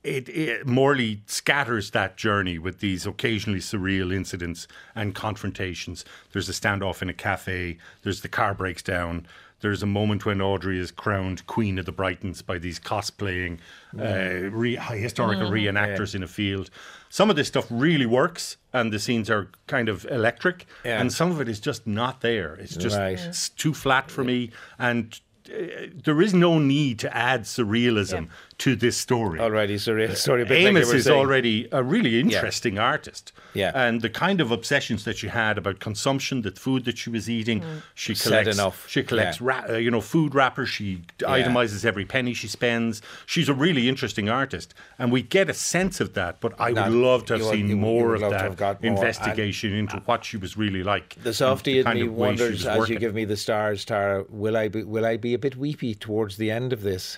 [0.02, 6.04] it, it Morley scatters that journey with these occasionally surreal incidents and confrontations.
[6.32, 7.78] There's a standoff in a cafe.
[8.02, 9.26] There's the car breaks down.
[9.60, 13.58] There's a moment when Audrey is crowned Queen of the Brightons by these cosplaying
[13.98, 15.74] uh, re- historical Mm.
[15.74, 16.70] reenactors in a field.
[17.10, 20.98] Some of this stuff really works, and the scenes are kind of electric, Yeah.
[20.98, 22.54] and some of it is just not there.
[22.54, 23.18] It's just Right.
[23.20, 28.28] it's too flat for me, and uh, there is no need to add surrealism
[28.60, 29.40] to this story.
[29.40, 30.44] Already, surreal story.
[30.44, 33.32] but like Amiss were is saying- already a really interesting artist.
[33.54, 33.72] Yeah.
[33.74, 37.28] And the kind of obsessions that she had about consumption, the food that she was
[37.28, 38.86] eating, she Said collects enough.
[38.88, 39.46] She collects Yeah.
[39.46, 40.68] ra- uh, you know, food wrappers.
[40.68, 43.00] She itemizes every penny she spends.
[43.26, 44.74] She's a really interesting artist.
[44.98, 47.68] And we get a sense of that, but I No, would love to have seen
[47.68, 48.76] would- more of that more.
[48.82, 51.16] investigation into what she was really like.
[51.22, 53.14] The and softy the in kind me of way she wonders, was as you give
[53.14, 56.50] me the stars, Tara, will I be will I be a bit weepy towards the
[56.50, 57.16] end of this?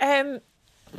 [0.00, 0.40] Um,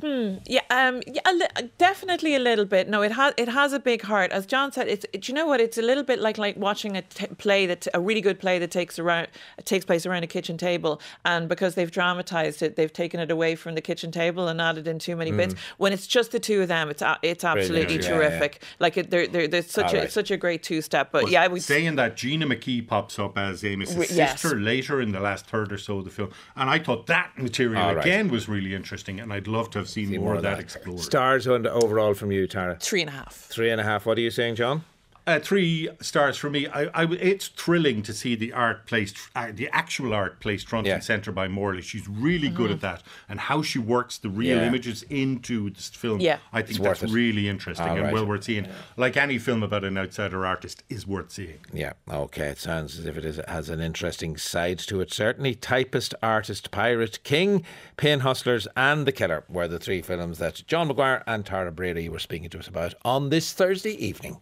[0.01, 2.89] hmm, yeah, um, yeah, a li- definitely a little bit.
[2.89, 4.31] No, it has it has a big heart.
[4.31, 5.59] As John said, it's it, you know what?
[5.61, 8.59] It's a little bit like like watching a t- play that a really good play
[8.59, 9.27] that takes around
[9.65, 13.55] takes place around a kitchen table, and because they've dramatized it, they've taken it away
[13.55, 15.53] from the kitchen table and added in too many bits.
[15.53, 15.59] Mm.
[15.77, 18.07] When it's just the two of them, it's a- it's absolutely yeah, yeah.
[18.09, 18.63] terrific.
[18.79, 20.11] Like it, they're, they're, there's such All a right.
[20.11, 21.11] such a great two step.
[21.11, 24.41] But But yeah, I would saying that Gina McKee pops up as Amiss's Re- yes.
[24.41, 27.31] sister later in the last third or so of the film, and I thought that
[27.37, 28.05] material All right.
[28.05, 30.99] again was really interesting, and I'd love to have seen more, of that, explored.
[30.99, 32.77] Stars on overall from you, Tara.
[32.79, 33.35] three and a half.
[33.35, 34.05] Three and a half.
[34.05, 34.83] What are you saying, John?
[35.25, 36.67] Uh, three stars for me.
[36.67, 40.85] I, I, it's thrilling to see the art placed, uh, the actual art placed front
[40.85, 40.95] Yeah.
[40.95, 41.81] and centre by Morley.
[41.81, 44.67] She's really good at that, and how she works the real Yeah.
[44.67, 46.19] images into this film.
[46.19, 46.39] Yeah.
[46.51, 48.13] I think It's that's really interesting All and right.
[48.13, 48.67] well worth seeing.
[48.97, 51.59] Like any film about an outsider artist is worth seeing.
[51.71, 52.47] Yeah, okay.
[52.47, 55.13] It sounds as if it is, has an interesting side to it.
[55.13, 57.63] Certainly, Typist, Artist, Pirate, King,
[57.95, 62.09] Pain Hustlers, and The Killer were the three films that John McGuire and Tara Brady
[62.09, 64.41] were speaking to us about on this Thursday evening.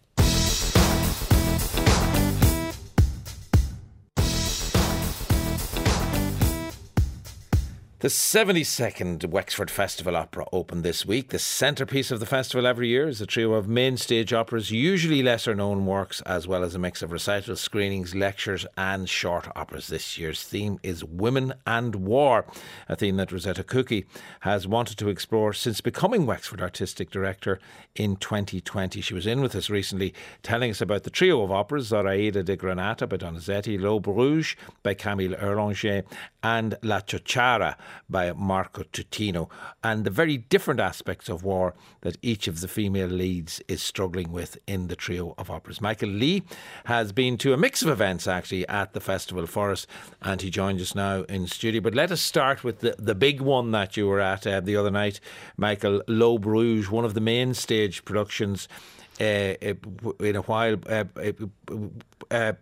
[8.02, 11.30] The 72nd Wexford Festival Opera opened this week.
[11.30, 15.22] The centrepiece of the festival every year is a trio of main stage operas, usually
[15.22, 19.86] lesser known works, as well as a mix of recitals, screenings, lectures, and short operas.
[19.86, 22.48] This year's theme is Women and War,
[22.90, 24.06] a theme that Rosetta Cucchi
[24.40, 27.60] has wanted to explore since becoming Wexford Artistic Director
[27.94, 29.00] in 2020.
[29.00, 30.12] She was in with us recently
[30.42, 34.96] telling us about the trio of operas Zoraida de Granata by Donizetti, L'Aube rouge by
[34.96, 36.04] Camille Erlanger,
[36.42, 37.76] and La Ciociara
[38.10, 39.50] by Marco Tutino,
[39.84, 44.32] and the very different aspects of war that each of the female leads is struggling
[44.32, 45.82] with in the trio of operas.
[45.82, 46.44] Michael Lee
[46.86, 49.88] has been to a mix of events actually at the festival for us,
[50.22, 51.82] and he joins us now in studio.
[51.82, 54.76] But let us start with the, the big one that you were at uh, the
[54.76, 55.20] other night,
[55.58, 58.68] Michael L'Aube rouge, one of the main stage productions.
[59.20, 59.54] Uh,
[60.20, 61.04] in a while, uh,
[62.32, 62.54] uh,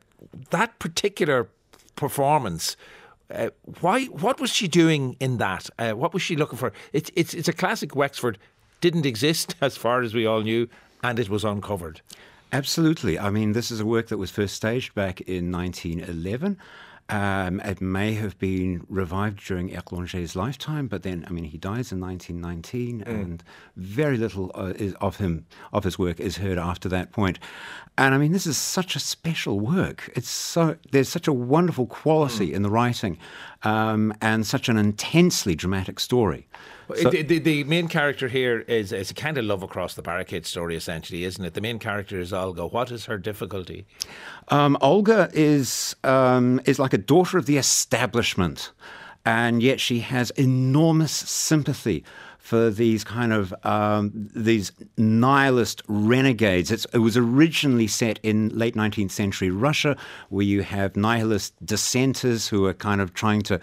[0.50, 1.48] that particular
[1.96, 2.76] performance
[3.34, 3.50] uh,
[3.82, 4.06] why?
[4.06, 5.70] What was she doing in that?
[5.78, 6.74] Uh, what was she looking for?
[6.94, 8.38] It's it's it's a classic Wexford.
[8.82, 10.68] Didn't exist as far as we all knew,
[11.04, 12.02] and it was uncovered.
[12.52, 13.20] Absolutely.
[13.20, 16.58] I mean, this is a work that was first staged back in 1911.
[17.10, 21.92] Um, it may have been revived during Erlanger's lifetime, but then, I mean, he dies
[21.92, 23.44] in 1919, and
[23.76, 27.40] very little uh, is of him, of his work, is heard after that point.
[27.98, 30.12] And I mean, this is such a special work.
[30.16, 33.18] It's so there's such a wonderful quality in the writing,
[33.64, 36.48] um, and such an intensely dramatic story.
[36.96, 40.02] So- the, the, the main character here is is a kind of love across the
[40.02, 41.54] barricade story, essentially, isn't it?
[41.54, 42.68] The main character is Olga.
[42.68, 43.86] What is her difficulty?
[44.50, 48.72] Um, Olga is um, is like a daughter of the establishment,
[49.26, 52.04] and yet she has enormous sympathy
[52.40, 56.72] for these kind of um, these nihilist renegades.
[56.72, 59.96] It's, it was originally set in late 19th century Russia,
[60.30, 63.60] where you have nihilist dissenters who are kind of trying to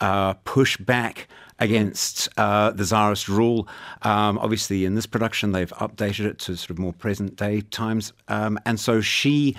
[0.00, 1.28] uh, push back
[1.60, 3.68] against uh, the Tsarist rule.
[4.02, 8.12] Um, obviously, in this production, they've updated it to sort of more present day times.
[8.28, 9.56] Um, and so she,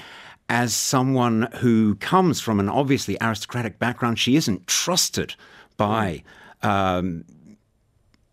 [0.49, 5.35] as someone who comes from an obviously aristocratic background, she isn't trusted
[5.77, 6.23] by.
[6.63, 7.23] Um,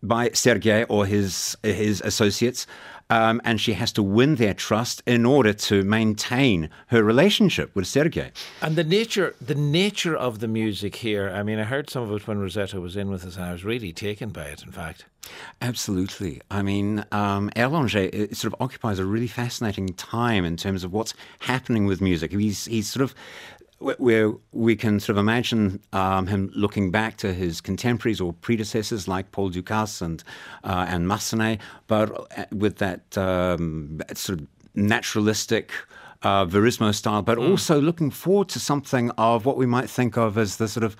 [0.01, 2.65] by Sergei or his his associates,
[3.09, 7.87] um, and she has to win their trust in order to maintain her relationship with
[7.87, 8.31] Sergei.
[8.61, 11.29] And the nature, the nature of the music here.
[11.29, 13.51] I mean, I heard some of it when Rosetta was in with us, and I
[13.51, 14.63] was really taken by it.
[14.63, 15.05] In fact,
[15.61, 16.41] absolutely.
[16.51, 21.13] I mean, um, Erlanger sort of occupies a really fascinating time in terms of what's
[21.39, 22.31] happening with music.
[22.31, 23.15] He's he's sort of
[23.79, 29.07] where we can sort of imagine um, him looking back to his contemporaries or predecessors
[29.07, 30.23] like Paul Dukas and
[30.63, 35.71] uh, and Massenet, but uh, with that um, sort of naturalistic.
[36.21, 37.49] Uh, Verismo style, but mm.
[37.49, 40.97] also looking forward to something of what we might think of as the sort of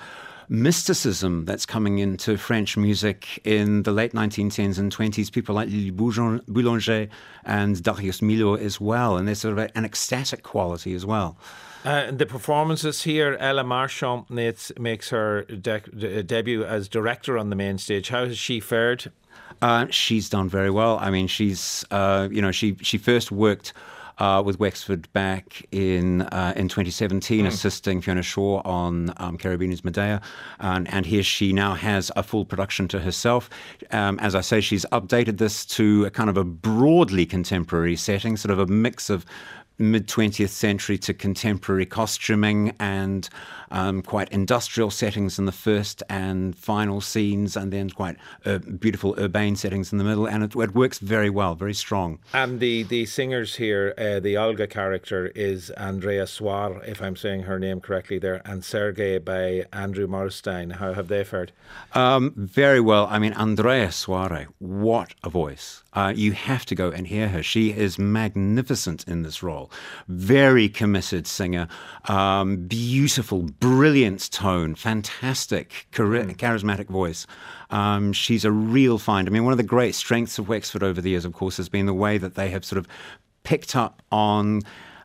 [0.47, 5.29] mysticism that's coming into French music in the late 1910s and 20s.
[5.29, 7.09] People like Lili Boulanger
[7.43, 11.37] and Darius Milhaud as well, and there's sort of an ecstatic quality as well.
[11.85, 17.55] Uh, the performances here, Ella Marchment makes, makes her de- debut as director on the
[17.55, 18.09] main stage.
[18.09, 19.11] How has she fared?
[19.61, 20.97] Uh, she's done very well.
[20.99, 23.73] I mean, she's uh, you know she she first worked.
[24.17, 27.47] Uh, with Wexford back in uh, in 2017, mm.
[27.47, 30.21] assisting Fiona Shaw on um, Medea,
[30.59, 33.49] and, and, here she now has a full production to herself.
[33.91, 38.35] Um, as I say, she's updated this to a kind of a broadly contemporary setting,
[38.35, 39.25] sort of a mix of
[39.79, 43.29] mid 20th century to contemporary costuming and
[43.71, 49.15] um, quite industrial settings in the first and final scenes, and then quite uh, beautiful
[49.17, 50.25] urbane settings in the middle.
[50.25, 52.19] And it, it, works very well, very strong.
[52.33, 57.43] And the, the singers here, uh, the Olga character is Andrea Soare, if I'm saying
[57.43, 60.73] her name correctly there, and Sergei by Andrew Morstein.
[60.73, 61.51] How have they fared?
[61.93, 63.07] Um, very well.
[63.09, 65.83] I mean, Andrea Soare, what a voice.
[65.93, 67.41] Uh, you have to go and hear her.
[67.41, 69.71] She is magnificent in this role.
[70.07, 71.67] Very committed singer,
[72.05, 76.35] um, beautiful, brilliant tone, fantastic, char- mm.
[76.37, 77.25] charismatic voice.
[77.71, 79.27] Um, she's a real find.
[79.27, 81.69] I mean, one of the great strengths of Wexford over the years, of course, has
[81.69, 82.87] been the way that they have sort of
[83.43, 84.61] picked up on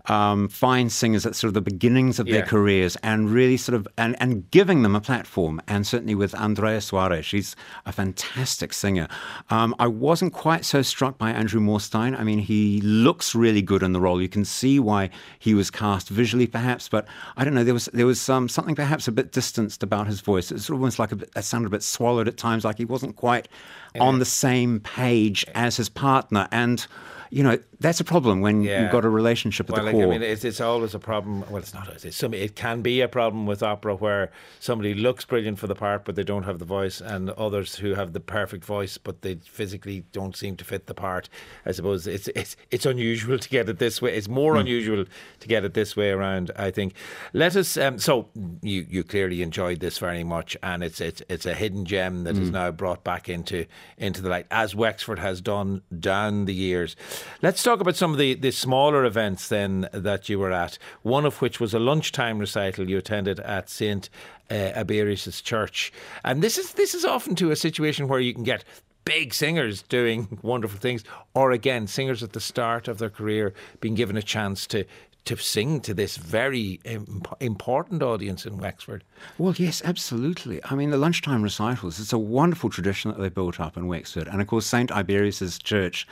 [0.07, 2.35] um, fine singers at sort of the beginnings of yeah.
[2.35, 5.61] their careers and really sort of and, and giving them a platform.
[5.69, 9.09] And certainly with Andrea Suarez, she's a fantastic singer.
[9.51, 12.19] Um, I wasn't quite so struck by Andrew Morstein.
[12.19, 14.21] I mean, he looks really good in the role.
[14.21, 17.64] You can see why he was cast visually, perhaps, but I don't know.
[17.64, 20.51] There was there was um, something perhaps a bit distanced about his voice.
[20.51, 22.87] It It's almost like a bit, it sounded a bit swallowed at times, like he
[22.87, 23.49] wasn't quite
[23.95, 24.03] yeah.
[24.03, 26.49] on the same page as his partner.
[26.51, 26.87] And
[27.30, 28.82] you know, that's a problem when yeah.
[28.82, 30.04] you've got a relationship at well, the like, core.
[30.04, 31.40] I mean, it's, it's always a problem.
[31.50, 31.88] Well, it's not.
[31.88, 35.74] It's some, it can be a problem with opera where somebody looks brilliant for the
[35.74, 39.22] part, but they don't have the voice, and others who have the perfect voice, but
[39.22, 41.28] they physically don't seem to fit the part.
[41.66, 44.14] I suppose it's it's it's unusual to get it this way.
[44.14, 44.60] It's more mm.
[44.60, 45.04] unusual
[45.40, 46.50] to get it this way around.
[46.56, 46.94] I think.
[47.32, 47.76] Let us.
[47.76, 48.28] Um, so
[48.62, 52.34] you you clearly enjoyed this very much, and it's it's it's a hidden gem that
[52.34, 52.42] mm.
[52.42, 52.54] is hmm.
[52.54, 53.66] now brought back into
[53.98, 56.96] into the light, as Wexford has done down the years.
[57.42, 60.79] Let's talk about some of the, the smaller events then that you were at.
[61.03, 64.09] One of which was a lunchtime recital you attended at St.
[64.50, 64.85] Uh,
[65.42, 65.92] church.
[66.24, 68.64] And this is this is often to a situation where you can get
[69.05, 73.94] big singers doing wonderful things, or again, singers at the start of their career being
[73.94, 74.85] given a chance to
[75.24, 76.80] to sing to this very
[77.40, 79.04] important audience in Wexford.
[79.38, 80.60] Well, yes, absolutely.
[80.64, 84.28] I mean, the lunchtime recitals, it's a wonderful tradition that they built up in Wexford.
[84.28, 84.90] And of course, St.
[84.90, 86.06] Iberius' church,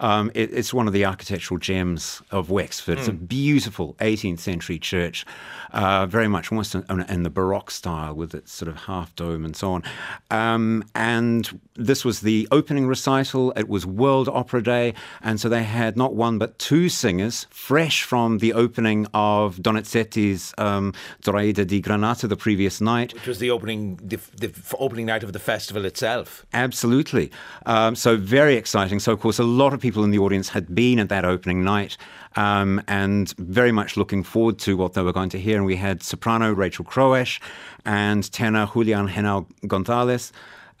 [0.00, 2.96] um, it, it's one of the architectural gems of Wexford.
[2.96, 3.00] Mm.
[3.00, 3.24] It's a hmm.
[3.24, 5.24] beautiful 18th century church,
[5.72, 9.44] uh, very much almost in, in, the Baroque style with its sort of half dome
[9.44, 9.82] and so on.
[10.30, 13.52] Um, and this was the opening recital.
[13.56, 14.94] It was World Opera Day.
[15.22, 20.52] And so they had not one, but two singers, fresh from the opening of Donizetti's
[20.58, 20.92] um,
[21.24, 23.14] Zoraida di Granata the previous night.
[23.14, 26.44] Which was the opening, the, the opening night of the festival itself.
[26.52, 27.30] Absolutely.
[27.64, 28.98] Um, so very exciting.
[28.98, 31.64] So, of course, a lot of people in the audience had been at that opening
[31.64, 31.96] night.
[32.36, 35.56] Um, and very much looking forward to what they were going to hear.
[35.56, 37.40] And we had soprano Rachel Croash
[37.84, 40.30] and tenor Julian Henao Gonzalez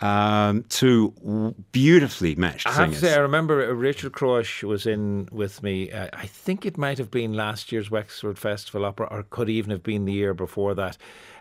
[0.00, 5.62] um, two beautifully matched I have to say, I remember Rachel Croash was in with
[5.62, 5.90] me.
[5.90, 9.70] Uh, I think it might have been last year's Wexford Festival Opera, or could even
[9.70, 10.96] have been the year before that.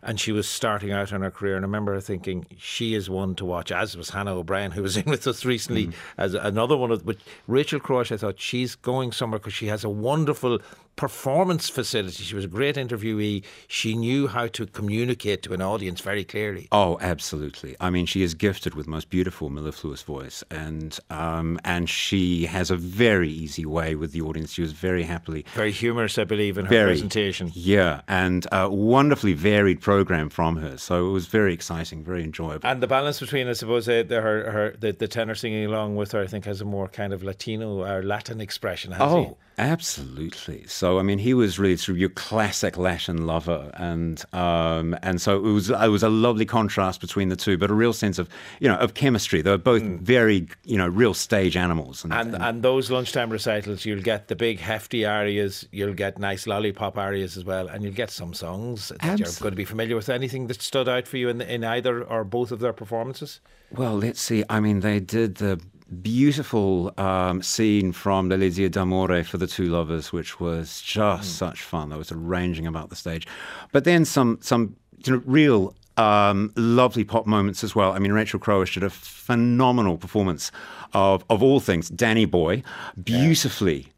[0.08, 1.56] And she was starting out in her career.
[1.56, 4.82] And I remember her thinking she is one to watch, as was Hannah O'Brien, who
[4.82, 7.06] was in with us recently as another one of.
[7.06, 10.60] But Rachel Croash, I thought she's going somewhere because she has a wonderful
[10.98, 12.24] performance facility.
[12.24, 13.44] She was a great interviewee.
[13.68, 16.68] She knew how to communicate to an audience very clearly.
[16.72, 17.78] Oh, absolutely.
[17.80, 22.48] I mean, she is gifted with the most beautiful mellifluous voice, and um, and she
[22.48, 24.52] has a very easy way with the audience.
[24.54, 27.52] She was very happily Very humorous, I believe, in her very presentation.
[27.54, 30.78] Yeah, and wonderfully varied program from her.
[30.78, 32.70] So it was very exciting, very enjoyable.
[32.70, 36.12] And the balance between, I suppose, the, her, her the, the tenor singing along with
[36.12, 38.92] her, I think, has a more kind of Latino or Latin expression.
[38.92, 39.18] Has he?
[39.18, 40.68] Oh, absolutely.
[40.68, 45.20] So I mean, he was really sort of your classic Latin lover, and um, and
[45.20, 48.20] so it was it was a lovely contrast between the two, but a real sense
[48.20, 48.30] of
[48.60, 49.42] you know of chemistry.
[49.42, 53.84] They were both very you know real stage animals, and, And and those lunchtime recitals,
[53.86, 58.00] you'll get the big hefty arias, you'll get nice lollipop arias as well, and you'll
[58.04, 60.10] get some songs that you're going to be familiar with.
[60.10, 63.40] Anything that stood out for you in, in either or both of their performances?
[63.72, 64.44] Well, let's see.
[64.50, 65.62] I mean, they did the
[66.02, 71.90] beautiful um, scene from L'elisir d'amore for the two lovers, which was just such fun.
[71.90, 73.28] There was arranging about the stage,
[73.72, 75.76] but then some some you know, real.
[76.00, 77.92] Um, lovely pop moments as well.
[77.92, 80.52] I mean, Rachel Croash did a phenomenal performance
[80.94, 82.62] of, of all things, Danny Boy,
[83.04, 83.92] beautifully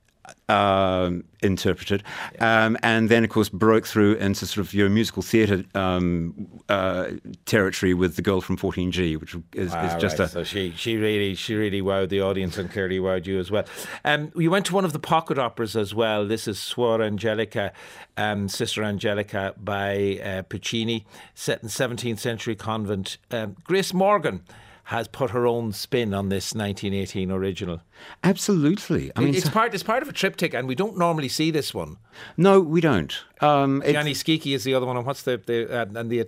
[0.49, 2.03] um, interpreted,
[2.39, 7.11] um, and then of course broke through into sort of your musical theatre um, uh,
[7.45, 10.27] territory with the girl from 14G, which is, Ah, is just right.
[10.27, 13.49] a so she she really she really wowed the audience and clearly wowed you as
[13.51, 13.65] well.
[14.03, 16.25] Um, you went to one of the pocket operas as well.
[16.27, 17.71] This is Suor Angelica,
[18.17, 23.17] um, Sister Angelica by uh, Puccini, set in 17th century convent.
[23.31, 24.41] Um, Grace Morgan
[24.89, 27.79] has put her own spin on this 1918 original.
[28.23, 29.11] absolutely.
[29.15, 31.51] I mean, it's so- part it's part of a triptych, and we don't normally see
[31.51, 31.97] this one.
[32.37, 33.13] no, we don't.
[33.41, 36.25] Um, Gianni Schicchi is the other one, and what's the the uh, and the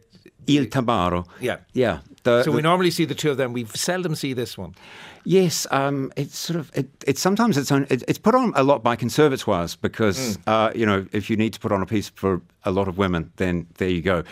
[0.48, 1.26] Il Tabarro.
[1.40, 1.58] Yeah.
[1.74, 2.00] yeah.
[2.24, 3.54] The, so we normally see the two of them.
[3.54, 4.76] We seldom see this one.
[5.24, 8.84] Yes, um, it's sort of it, it's sometimes it's it, it's put on a lot
[8.84, 12.42] by conservatoires because uh, you know if you need to put on a piece for
[12.64, 14.24] a lot of women, then there you go.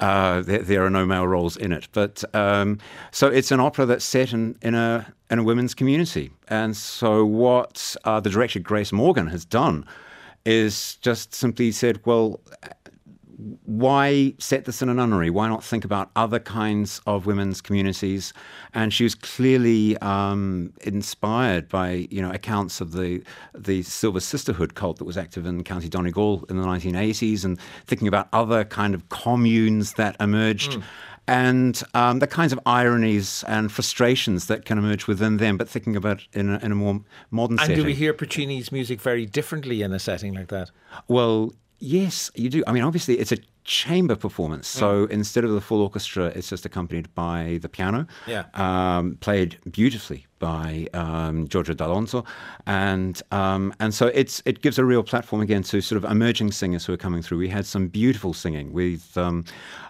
[0.00, 2.78] Uh, there, there are no male roles in it, but um,
[3.10, 7.24] so it's an opera that's set in, in a in a women's community, and so
[7.24, 9.84] what uh, the director Grace Morgan has done
[10.46, 12.40] is just simply said, well,
[13.64, 15.30] why set this in a nunnery?
[15.30, 18.32] Why not think about other kinds of women's communities?
[18.74, 23.22] And she was clearly um, inspired by you know accounts of the
[23.54, 28.08] the Silver Sisterhood cult that was active in County Donegal in the 1980s, and thinking
[28.08, 30.78] about other kind of communes that emerged.
[31.28, 35.94] And um, the kinds of ironies and frustrations that can emerge within them, but thinking
[35.94, 37.74] about it in a, in a more modern And setting.
[37.74, 40.72] And do we hear Puccini's music very differently in a setting like that?
[41.06, 42.62] Well, yes, you do.
[42.66, 44.66] I mean, obviously, it's a chamber performance.
[44.66, 48.06] So instead of the full orchestra, it's just accompanied by the piano.
[48.26, 48.44] Yeah.
[48.54, 52.24] Um, played beautifully by um, Giorgio D'Alonso,
[52.66, 56.52] and um, and so it's it gives a real platform again to sort of emerging
[56.52, 57.38] singers who are coming through.
[57.38, 59.44] We had some beautiful singing with um,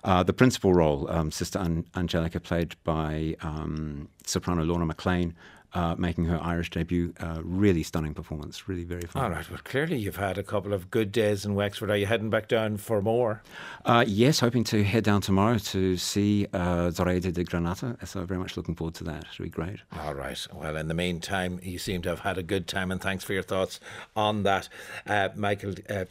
[0.04, 5.34] uh, the principal role, um, Sister An- Angelica, played by um, soprano Lorna McLean.
[5.72, 9.22] Uh, making her Irish debut, uh, really stunning performance, really very fun.
[9.22, 9.48] All right.
[9.48, 11.90] Well, clearly you've had a couple of good days in Wexford.
[11.90, 13.44] Are you heading back down for more?
[13.84, 18.04] Uh, yes, hoping to head down tomorrow to see uh, Zoraida di Granata.
[18.04, 19.26] So very much looking forward to that.
[19.32, 19.78] It'll be great.
[19.96, 20.44] All right.
[20.52, 23.32] Well, in the meantime, you seem to have had a good time, and thanks for
[23.32, 23.78] your thoughts
[24.16, 24.68] on that.
[25.06, 26.04] Uh, Michael, uh,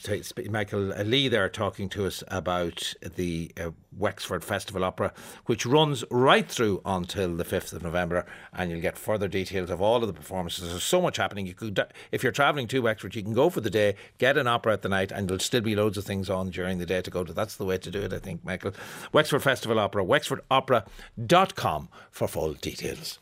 [0.50, 5.12] Michael Lee, there talking to us about the uh, Wexford Festival Opera,
[5.48, 9.82] which runs right through until the fifth of November, and you'll get further details of
[9.82, 10.70] all of the performances.
[10.70, 11.46] There's so much happening.
[11.46, 14.48] You could, if you're travelling to Wexford, you can go for the day, get an
[14.48, 17.02] opera at the night, and there'll still be loads of things on during the day
[17.02, 17.34] to go to.
[17.34, 18.74] That's the way to do it, I think, Michael.
[19.12, 23.20] Wexford Festival Opera, wexfordopera.com for full details.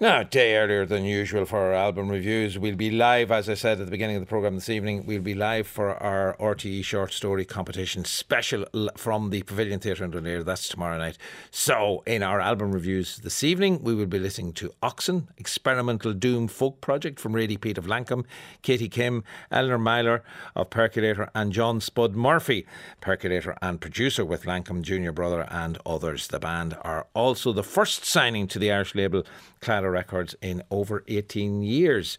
[0.00, 2.58] Now, a day earlier than usual for our album reviews.
[2.58, 5.22] We'll be live, as I said at the beginning of the programme this evening, we'll
[5.22, 10.22] be live for our RTE short story competition special from the Pavilion Theatre in Dún
[10.22, 10.44] Laoghaire.
[10.44, 11.16] That's tomorrow night.
[11.52, 16.48] So, in our album reviews this evening, we will be listening to Oxen, Experimental Doom
[16.48, 18.24] Folk Project from Radie Peat of Lankum,
[18.62, 20.24] Katie Kim, Eleanor Myler
[20.56, 22.66] of Percolator, and John Spud Murphy,
[23.00, 26.26] Percolator and producer with Lankum Junior Brother and others.
[26.26, 29.22] The band are also the first signing to the Irish label
[29.60, 32.18] Claddagh Records in over 18 years.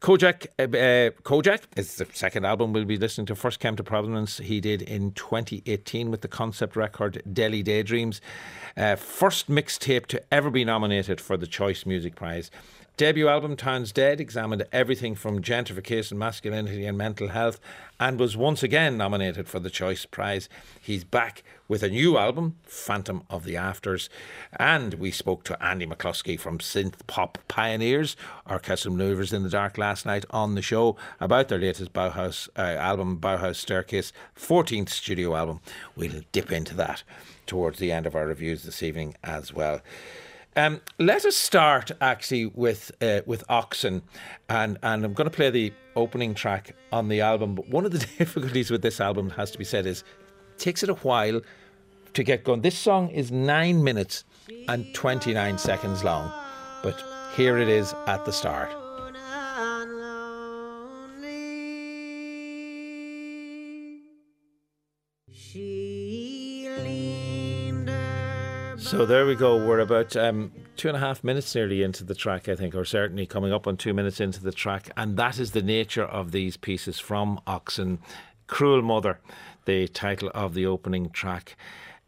[0.00, 3.34] Kojaque, uh, uh, Kojaque is the second album we'll be listening to.
[3.34, 8.20] First came to prominence he did in 2018 with the concept record Deli Daydreams.
[8.76, 12.50] Uh, first mixtape to ever be nominated for the Choice Music Prize.
[12.96, 17.60] Debut album, Town's Dead, examined everything from gentrification, masculinity, and mental health,
[17.98, 20.48] and was once again nominated for the Choice Prize.
[20.80, 24.10] He's back with a new album, Phantom of the Afters.
[24.58, 28.16] And we spoke to Andy McCluskey from Synth Pop Pioneers,
[28.50, 32.60] Orchestral Maneuvers in the Dark last night on the show about their latest Bauhaus uh,
[32.60, 35.60] album, Bauhaus Staircase, 14th studio album.
[35.96, 37.04] We'll dip into that
[37.46, 39.80] towards the end of our reviews this evening as well.
[40.54, 44.02] Um, let us start actually with uh, with Oxen,
[44.48, 47.54] and and I'm going to play the opening track on the album.
[47.54, 50.04] But one of the difficulties with this album, has to be said, is
[50.52, 51.40] it takes it a while
[52.12, 52.60] to get going.
[52.60, 54.24] This song is nine minutes
[54.68, 56.30] and 29 seconds long,
[56.82, 57.02] but
[57.34, 58.81] here it is at the start.
[68.92, 69.56] So there we go.
[69.56, 72.84] We're about um, two and a half minutes nearly into the track, I think, or
[72.84, 74.90] certainly coming up on two minutes into the track.
[74.98, 78.00] And that is the nature of these pieces from Oxen.
[78.48, 79.18] Cruel Mother,
[79.64, 81.56] the title of the opening track.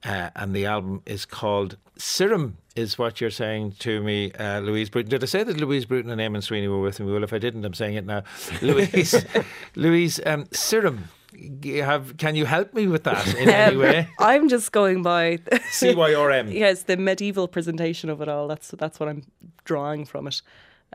[0.05, 4.91] Uh, and the album is called Serum, is what you're saying to me, uh, Louise
[4.91, 5.09] Bruton.
[5.09, 7.11] Did I say that Louise Bruton and Eamon Sweeney were with me?
[7.11, 8.25] Well, if I didn't, I'm saying it now.
[8.61, 9.25] Louise,
[9.75, 11.05] Louise, um, Serum.
[11.83, 14.09] Have can you help me with that in any way?
[14.19, 15.37] I'm just going by
[15.73, 16.53] CYRM.
[16.65, 18.49] yes, the medieval presentation of it all.
[18.49, 19.23] That's that's what I'm
[19.65, 20.43] drawing from it.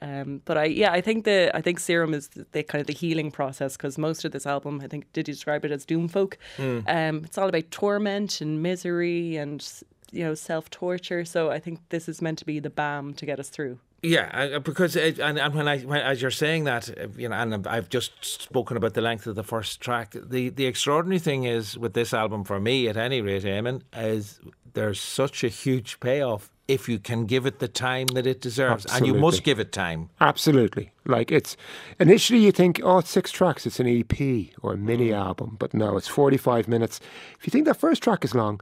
[0.02, 2.88] Um, but I yeah I think the I think Serum is the, the kind of
[2.88, 5.86] the healing process because most of this album I think did you describe it as
[5.86, 6.38] doom folk.
[6.58, 6.80] Hmm.
[6.88, 9.66] Um, it's all about torment and misery and
[10.12, 11.26] you know self torture.
[11.26, 13.80] So I think this is meant to be the balm to get us through.
[14.02, 17.68] Yeah, because it, and, and when I when, as you're saying that, you know, and
[17.68, 20.16] I've just spoken about the length of the first track.
[20.16, 24.40] The the extraordinary thing is with this album for me, at any rate, Eamon, is
[24.74, 28.86] there's such a huge payoff if you can give it the time that it deserves,
[28.86, 30.10] and you must give it time.
[30.22, 30.92] Absolutely.
[31.06, 31.58] Like it's
[32.00, 35.18] initially you think, oh, it's six tracks, it's an EP or a mini mm.
[35.18, 37.00] album, but no, it's 45 minutes.
[37.40, 38.62] If you think that first track is long,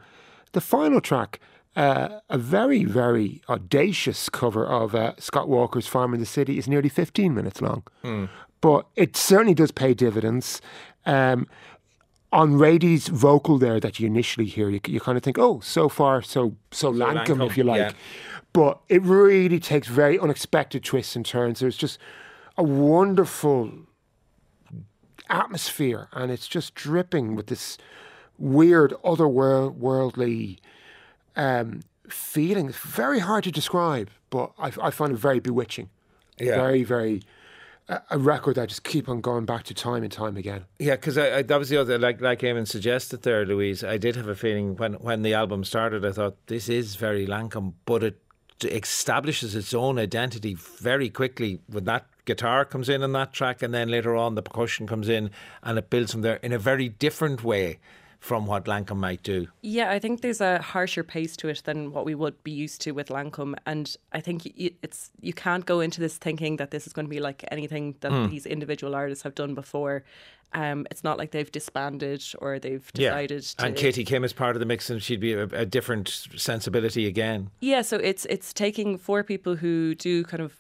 [0.53, 1.41] the final track,
[1.77, 6.67] uh, a very, very audacious cover of uh, Scott Walker's Farm in the City, is
[6.67, 7.83] nearly 15 minutes long.
[8.61, 10.59] But it certainly does pay dividends.
[11.05, 11.47] Um,
[12.33, 15.87] on Rady's vocal there that you initially hear, you, you kind of think, oh, so
[15.87, 17.79] far, so so Lankum, Lankum, if you like.
[17.79, 17.91] yeah.
[18.53, 21.59] But it really takes very unexpected twists and turns.
[21.59, 21.99] There's just
[22.57, 23.71] a wonderful
[25.29, 27.77] atmosphere, and it's just dripping with this
[28.39, 30.57] weird, otherworldly
[31.37, 32.69] um, feeling.
[32.69, 35.89] It's very hard to describe, but I, I find it very bewitching.
[36.37, 36.55] Yeah.
[36.55, 37.21] Very, very.
[38.09, 40.65] A, record that I just keep on going back to time and time again.
[40.77, 43.81] Yeah, because I, I, that was the other, like like Eamon suggested there, Louise.
[43.81, 47.25] I did have a feeling when when the album started, I thought this is very
[47.25, 48.19] Lankum, but it
[48.65, 53.73] establishes its own identity very quickly when that guitar comes in on that track, and
[53.73, 55.31] then later on the percussion comes in,
[55.63, 57.79] and it builds from there in a very different way
[58.19, 59.47] from what Lankum might do.
[59.61, 62.81] Yeah, I think there's a harsher pace to it than what we would be used
[62.81, 66.87] to with Lankum, and I think it's you can't go into this thinking that this
[66.87, 68.27] is going to be like anything that Hmm.
[68.29, 70.03] these individual artists have done before.
[70.53, 73.65] Um, it's not like they've disbanded or they've decided to.
[73.65, 76.07] and Katie Kim is part of the mix, and she'd be a, a different
[76.37, 77.49] sensibility again.
[77.59, 80.53] Yeah, so it's it's taking four people who do kind of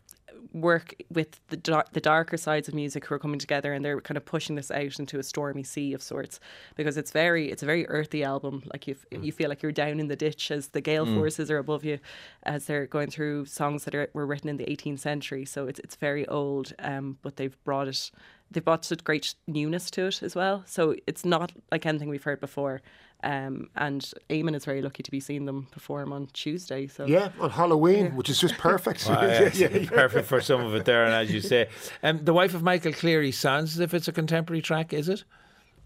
[0.61, 4.01] work with the dar- the darker sides of music who are coming together and they're
[4.01, 6.39] kind of pushing this out into a stormy sea of sorts.
[6.75, 8.63] Because it's very it's a very earthy album.
[8.71, 11.57] Like you you feel like you're down in the ditch as the gale forces are
[11.57, 11.99] above you
[12.43, 15.45] as they're going through songs that are, were written in the 18th century.
[15.45, 18.11] So it's it's very old um but they've brought it
[18.51, 20.63] they've brought such great newness to it as well.
[20.65, 22.81] So it's not like anything we've heard before
[23.23, 26.87] um, and Eamon is very lucky to be seeing them perform on Tuesday.
[26.87, 29.05] So Yeah, on Halloween, which is just perfect.
[29.09, 31.69] Ah, yes, Perfect for some of it there, and as you say,
[32.03, 34.93] um, the wife of Michael Cleary sounds as if it's a contemporary track.
[34.93, 35.23] Is it?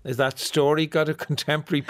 [0.04, 1.86] Is that story got a contemporary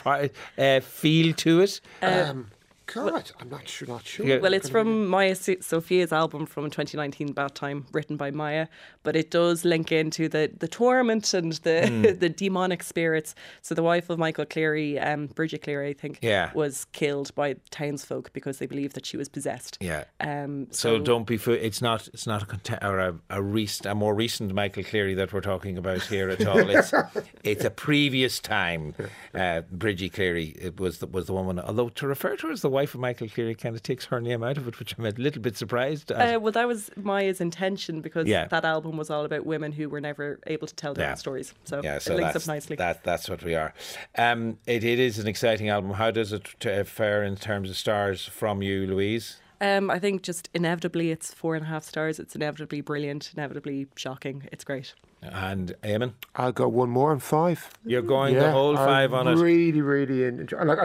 [0.58, 1.82] uh, feel to it?
[2.02, 2.52] Um,
[2.94, 3.88] God, I'm not sure.
[3.88, 4.26] Not sure.
[4.26, 4.38] Yeah.
[4.38, 8.68] Well, it's from Maija So- Sofia's album from 2019, Bath Time, written by Maija,
[9.04, 12.02] but it does link into the, the torment and the Hmm.
[12.20, 13.34] the demonic spirits.
[13.62, 16.52] So the wife of Michael Cleary, um, Bridget Cleary, I think, Yeah.
[16.54, 19.78] was killed by townsfolk because they believed that she was possessed.
[19.80, 20.04] Yeah.
[20.20, 21.60] Um, So, so, don't be fooled.
[21.60, 22.08] It's not.
[22.14, 25.42] It's not a contem- or a, a recent, a more recent Michael Cleary that we're
[25.42, 26.58] talking about here at all.
[26.70, 26.92] It's
[27.44, 28.94] it's a previous time.
[29.34, 31.60] Uh, Bridgie Cleary it was the, was the woman.
[31.60, 34.20] Although to refer to her as the wife of Michael Cleary kind of takes her
[34.20, 36.12] name out of it, which I'm a little bit surprised.
[36.12, 38.48] Uh, well, that was Maija's intention because Yeah.
[38.48, 41.12] that album was all about women who were never able to tell their Yeah.
[41.12, 41.54] own stories.
[41.64, 42.76] So, yeah, so it links up nicely.
[42.76, 43.74] That, that's what we are.
[44.18, 45.92] Um, it, it is an exciting album.
[45.92, 49.38] How does it uh, fare in terms of stars from you, Louise?
[49.62, 52.20] Um, I think just inevitably it's four and a half stars.
[52.20, 54.50] It's inevitably brilliant, inevitably shocking.
[54.52, 54.96] It's great.
[55.22, 57.70] And Eamon, I'll go one more and five.
[57.86, 59.42] you're going the whole five I'm on it.
[59.42, 60.64] Really, really enjoy.
[60.64, 60.80] Like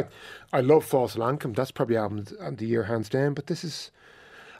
[0.52, 1.56] I, I love False Lankum.
[1.56, 3.32] That's probably album of the year hands down.
[3.32, 3.90] But this is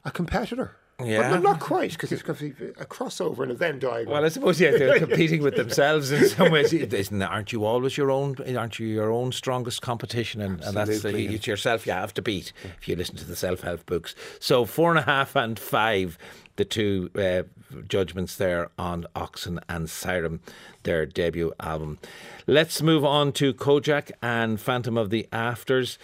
[0.05, 0.77] a competitor.
[1.05, 1.31] Yeah.
[1.31, 4.15] but not quite because it's got a crossover and a Venn diagram.
[4.15, 6.73] Well, I suppose yeah, they're competing with themselves in some ways.
[6.73, 8.37] Isn't aren't you always your own?
[8.57, 10.41] Aren't you your own strongest competition?
[10.41, 13.37] And, and that's the, it's yourself you have to beat if you listen to the
[13.37, 14.15] self help books.
[14.41, 16.17] So four and a half and five,
[16.57, 17.43] the two uh,
[17.87, 20.41] judgments there on Oxen and Siren,
[20.85, 21.99] their debut album.
[22.47, 25.99] Let's move on to Kojaque and Phantom of the Afters.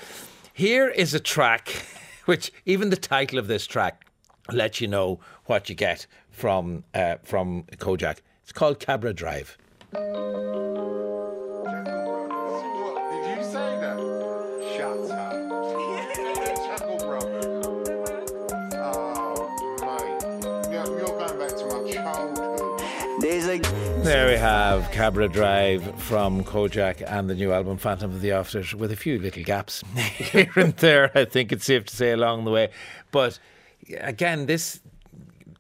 [0.52, 1.86] Here is a track,
[2.26, 4.04] which even the title of this track
[4.50, 8.20] lets you know what you get from uh, from Kojaque.
[8.42, 9.56] It's called Cabra Drive.
[9.92, 10.00] Did
[13.28, 13.98] you say that?
[14.76, 15.32] Shut up.
[16.66, 17.54] Chuckle Brothers.
[18.74, 19.48] Oh,
[19.80, 20.72] mate.
[20.72, 22.80] You're, you're going back to my childhood.
[23.20, 23.58] There's a
[24.02, 28.74] There we have Cabra Drive from Kojaque and the new album Phantom of the Afters
[28.74, 29.84] with a few little gaps
[30.16, 32.70] here and there, I think it's safe to say along the way.
[33.12, 33.38] But
[33.98, 34.80] again, this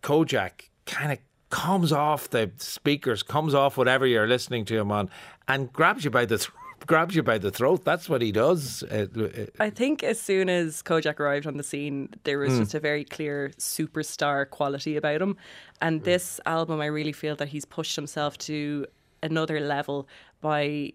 [0.02, 1.18] Kojaque kind of
[1.50, 5.10] comes off the speakers, comes off whatever you're listening to him on,
[5.48, 6.50] and grabs you by the th-
[6.86, 7.84] grabs you by the throat.
[7.84, 8.82] That's what he does.
[8.84, 12.58] Uh, uh, I think as soon as Kojaque arrived on the scene, there was Mm.
[12.60, 15.36] just a very clear superstar quality about him.
[15.80, 18.86] And this album, I really feel that he's pushed himself to
[19.22, 20.08] another level
[20.40, 20.92] by.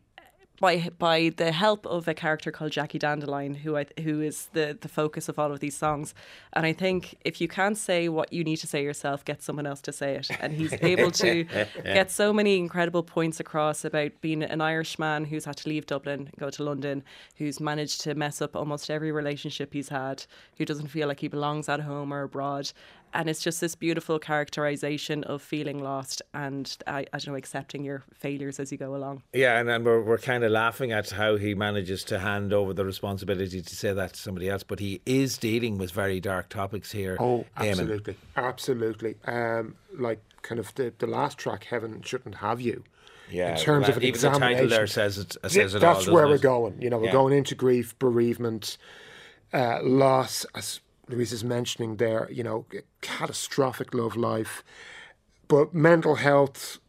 [0.60, 4.76] By, by the help of a character called Jackie Dandelion, who I, who is the,
[4.80, 6.16] the focus of all of these songs,
[6.54, 9.68] and I think if you can't say what you need to say yourself, get someone
[9.68, 11.44] else to say it, and he's able to
[11.84, 15.86] get so many incredible points across about being an Irish man who's had to leave
[15.86, 17.04] Dublin, go to London,
[17.36, 20.26] who's managed to mess up almost every relationship he's had,
[20.58, 22.72] who doesn't feel like he belongs at home or abroad.
[23.14, 27.84] And it's just this beautiful characterization of feeling lost and, I, I don't know, accepting
[27.84, 29.24] your failures as you go along.
[29.34, 32.74] Yeah, and, and we're, we're kind of laughing at how he manages to hand over
[32.74, 36.50] the responsibility to say that to somebody else, but he is dealing with very dark
[36.50, 37.18] topics here.
[37.20, 37.70] Oh, Eamon.
[37.72, 39.16] absolutely, absolutely.
[39.26, 42.84] Um, like kind of the, the last track, "Heaven Shouldn't Have You."
[43.30, 46.00] Yeah, in terms well, of an even the title there says it- says it That's
[46.00, 46.82] doesn't where we're going.
[46.82, 47.12] You know, we're Yeah.
[47.14, 48.78] going into grief, bereavement,
[49.54, 50.80] uh, loss, as
[51.10, 52.30] Louise is mentioning there.
[52.32, 52.66] You know,
[53.02, 54.64] catastrophic love life,
[55.48, 56.80] but mental health.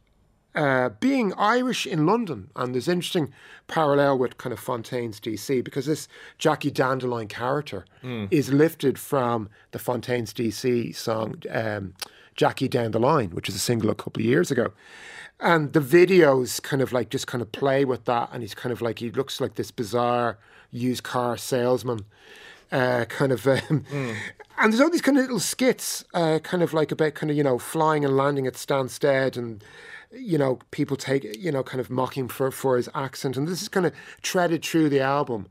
[0.55, 3.33] Uh, being Irish in London, and there's interesting
[3.69, 6.09] parallel with kind of Fontaines DC because this
[6.39, 8.27] Jackie Dandelion character Mm.
[8.33, 11.95] is lifted from the Fontaines DC song um,
[12.35, 14.73] Jackie Down the Line, which is a single a couple of years ago.
[15.39, 18.73] And the videos kind of like just kind of play with that, and he's kind
[18.73, 20.39] of like he looks like this bizarre
[20.73, 22.01] used car salesman,
[22.73, 23.47] uh, kind of.
[23.47, 23.85] Um,
[24.61, 27.37] And there's all these kind of little skits, uh, kind of like about kind of
[27.37, 29.62] you know flying and landing at Stansted, and
[30.11, 33.62] you know people take you know kind of mocking for for his accent, and this
[33.62, 35.47] is kind of treaded through the album,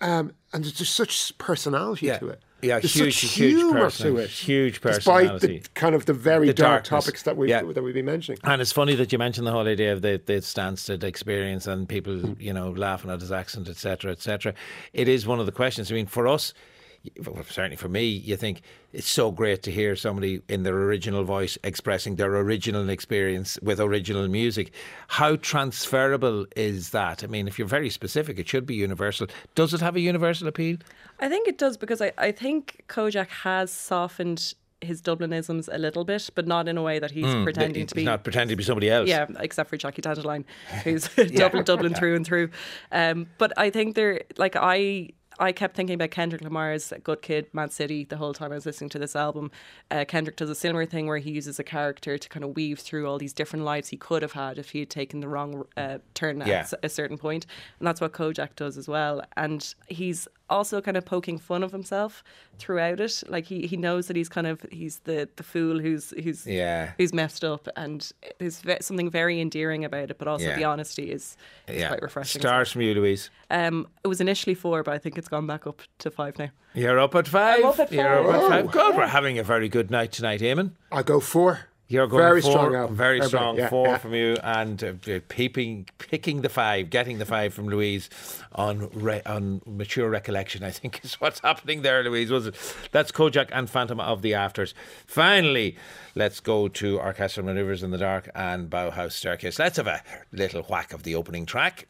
[0.00, 2.16] um, and there's just such personality Yeah.
[2.20, 2.40] to it.
[2.60, 6.12] Yeah, There's huge, such huge humour person- to it, huge despite the kind of the
[6.12, 7.04] very The dark darkness.
[7.04, 7.62] topics that we Yeah.
[7.62, 8.40] that we've been mentioning.
[8.42, 11.88] And it's funny that you mentioned the whole idea of the, the Stansted experience and
[11.88, 12.32] people, Hmm.
[12.40, 14.54] you know, laughing at his accent, etc., etc.
[14.92, 15.92] It is one of the questions.
[15.92, 16.52] I mean, for us,
[17.48, 21.58] certainly for me, you think it's so great to hear somebody in their original voice
[21.64, 24.72] expressing their original experience with original music.
[25.08, 27.22] How transferable is that?
[27.22, 29.26] I mean, if you're very specific, it should be universal.
[29.54, 30.76] Does it have a universal appeal?
[31.20, 36.04] I think it does because I, I think Kojaque has softened his Dublinisms a little
[36.04, 38.04] bit, but not in a way that he's Mm, pretending to be.
[38.04, 39.08] not pretending to be somebody else.
[39.08, 40.44] Yeah, except for Jackie Dandelion,
[40.84, 42.50] who's Dublin, Dublin through and through.
[42.92, 45.10] Um, but I think they're like I.
[45.40, 48.66] I kept thinking about Kendrick Lamar's Good Kid, Mad City the whole time I was
[48.66, 49.50] listening to this album.
[49.90, 52.80] Uh, Kendrick does a similar thing where he uses a character to kind of weave
[52.80, 55.64] through all these different lives he could have had if he had taken the wrong
[55.76, 56.66] uh, turn Yeah.
[56.72, 57.46] at a certain point.
[57.78, 59.22] And that's what Kojaque does as well.
[59.36, 62.22] And he's also kind of poking fun of himself
[62.58, 63.22] throughout it.
[63.28, 66.92] Like he, he knows that he's kind of he's the, the fool who's who's Yeah.
[66.98, 70.18] who's messed up, and there's ve- something very endearing about it.
[70.18, 70.56] But also Yeah.
[70.56, 71.36] the honesty is,
[71.66, 71.88] is Yeah.
[71.88, 72.40] quite refreshing.
[72.40, 73.30] Stars from you, Louise.
[73.50, 76.48] Um, it was initially four, but I think it's gone back up to five now.
[76.74, 78.64] You're up at 5 up at You're up at five.
[78.66, 78.72] five.
[78.72, 80.72] God, we're having a very good night tonight, Eamon.
[80.92, 81.60] I go four.
[81.90, 82.96] You're going Very four, strong album.
[82.96, 83.98] Very Very strong yeah, four yeah.
[83.98, 88.10] from you, and uh, peeping, picking the five, getting the five from Louise
[88.52, 90.62] on re- on mature recollection.
[90.62, 92.30] I think is what's happening there, Louise.
[92.30, 92.56] Was it?
[92.92, 94.74] That's Kojaque and Phantom of the Afters.
[95.06, 95.78] Finally,
[96.14, 99.58] let's go to orchestral maneuvers in the dark and Bauhaus staircase.
[99.58, 101.86] Let's have a little whack of the opening track.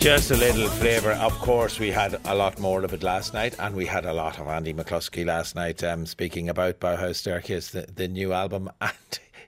[0.00, 1.12] Just a little flavour.
[1.12, 4.14] Of course, we had a lot more of it last night, and we had a
[4.14, 5.84] lot of Andy McCluskey last night.
[5.84, 8.94] Um, speaking about Bauhaus Staircase, the, the new album, and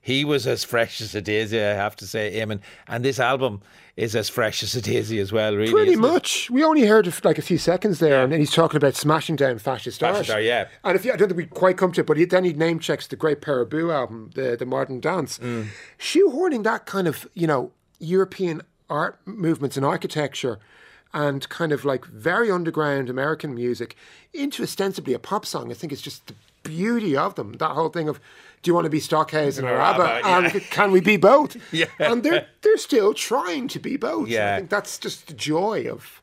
[0.03, 2.61] he was as fresh as a daisy, I have to say, Eamon.
[2.86, 3.62] And this album
[3.96, 5.72] is as fresh as a daisy as well, really.
[5.72, 6.07] Pretty isn't it?
[6.07, 6.50] much.
[6.50, 9.36] We only heard of like a few seconds there, and then he's talking about smashing
[9.36, 10.16] down fascist art.
[10.16, 10.68] Fascist art, yeah.
[10.84, 12.53] And if you, I don't think we quite come to it, but he, then he
[12.53, 15.68] name checks the great Pere Ubu album, the the Modern Dance, Mm.
[15.98, 18.61] shoehorning that kind of you know European
[18.93, 20.59] art movements and architecture.
[21.14, 23.97] And kind of like very underground American music
[24.32, 25.70] into ostensibly a pop song.
[25.70, 27.53] I think it's just the beauty of them.
[27.55, 28.18] That whole thing of,
[28.62, 30.03] do you want to be Stockhausen or Or ABBA?
[30.03, 30.38] ABBA, yeah.
[30.55, 31.57] And can we be both?
[31.72, 31.86] Yeah.
[31.99, 34.28] And they're they're still trying to be both.
[34.28, 34.55] Yeah.
[34.55, 36.22] I think that's just the joy of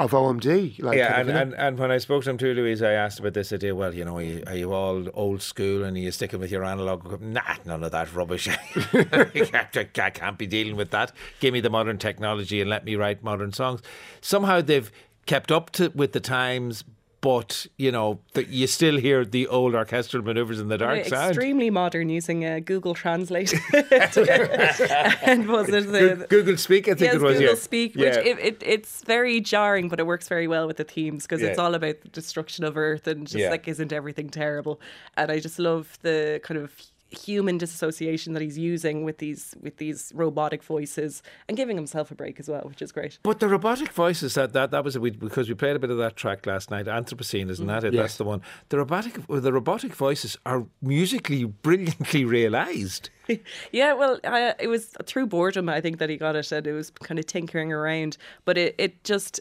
[0.00, 0.82] of OMD.
[0.82, 1.40] Like yeah, and, you know.
[1.40, 3.74] and, and when I spoke to him too, Louise, I asked about this idea.
[3.74, 6.50] Well, you know, are you, are you all old school and are you sticking with
[6.50, 7.20] your analog?
[7.20, 8.48] Nah, none of that rubbish.
[8.74, 11.12] I can't- I can't be dealing with that.
[11.40, 13.82] Give me the modern technology and let me write modern songs.
[14.20, 14.90] Somehow they've
[15.26, 16.84] kept up to with the times,
[17.20, 21.30] but you know, the, you still hear the old orchestral maneuvers in the dark sound.
[21.30, 23.52] extremely modern using uh, Google Translate.
[23.72, 27.38] and was it the, Google Speak, I think yes, it was.
[27.38, 27.60] Google yeah.
[27.60, 28.04] Speak, Yeah.
[28.04, 31.42] which it, it, it's very jarring, but it works very well with the themes because
[31.42, 33.50] it's all about the destruction of Earth and just Yeah.
[33.50, 34.80] like isn't everything terrible?
[35.16, 36.72] And I just love the kind of
[37.10, 42.14] human disassociation that he's using with these with these robotic voices and giving himself a
[42.14, 43.18] break as well, which is great.
[43.22, 45.90] But the robotic voices that that, that was a, we, because we played a bit
[45.90, 46.86] of that track last night.
[46.86, 47.92] Anthropocene, isn't that it?
[47.94, 48.42] That's the one.
[48.68, 53.10] The robotic the robotic voices are musically brilliantly realised.
[53.70, 56.72] Yeah, well, I, it was through boredom I think that he got it, and it
[56.72, 58.16] was kind of tinkering around.
[58.44, 59.38] But it, it just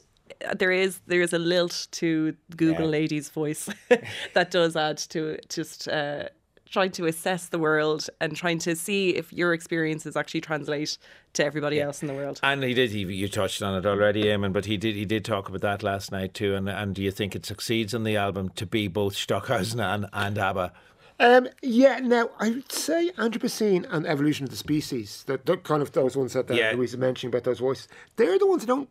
[0.55, 2.91] there is there is a lilt to Google Yeah.
[2.91, 3.67] lady's voice
[4.35, 6.29] that does add to just uh,
[6.71, 10.97] trying to assess the world and trying to see if your experiences actually translate
[11.33, 12.39] to everybody else in the world.
[12.43, 12.91] And he did.
[12.91, 14.53] He, you touched on it already, Eamon.
[14.53, 14.95] But he did.
[14.95, 16.55] He did talk about that last night too.
[16.55, 20.07] And and do you think it succeeds on the album to be both Stockhausen and
[20.13, 20.71] and ABBA?
[21.21, 25.81] Um, yeah, now I would say Anthropocene and Evolution of the Species, that, the kind
[25.81, 26.71] of those ones that, that Yeah.
[26.71, 28.89] Louisa mentioned about those voices, they're the ones that don't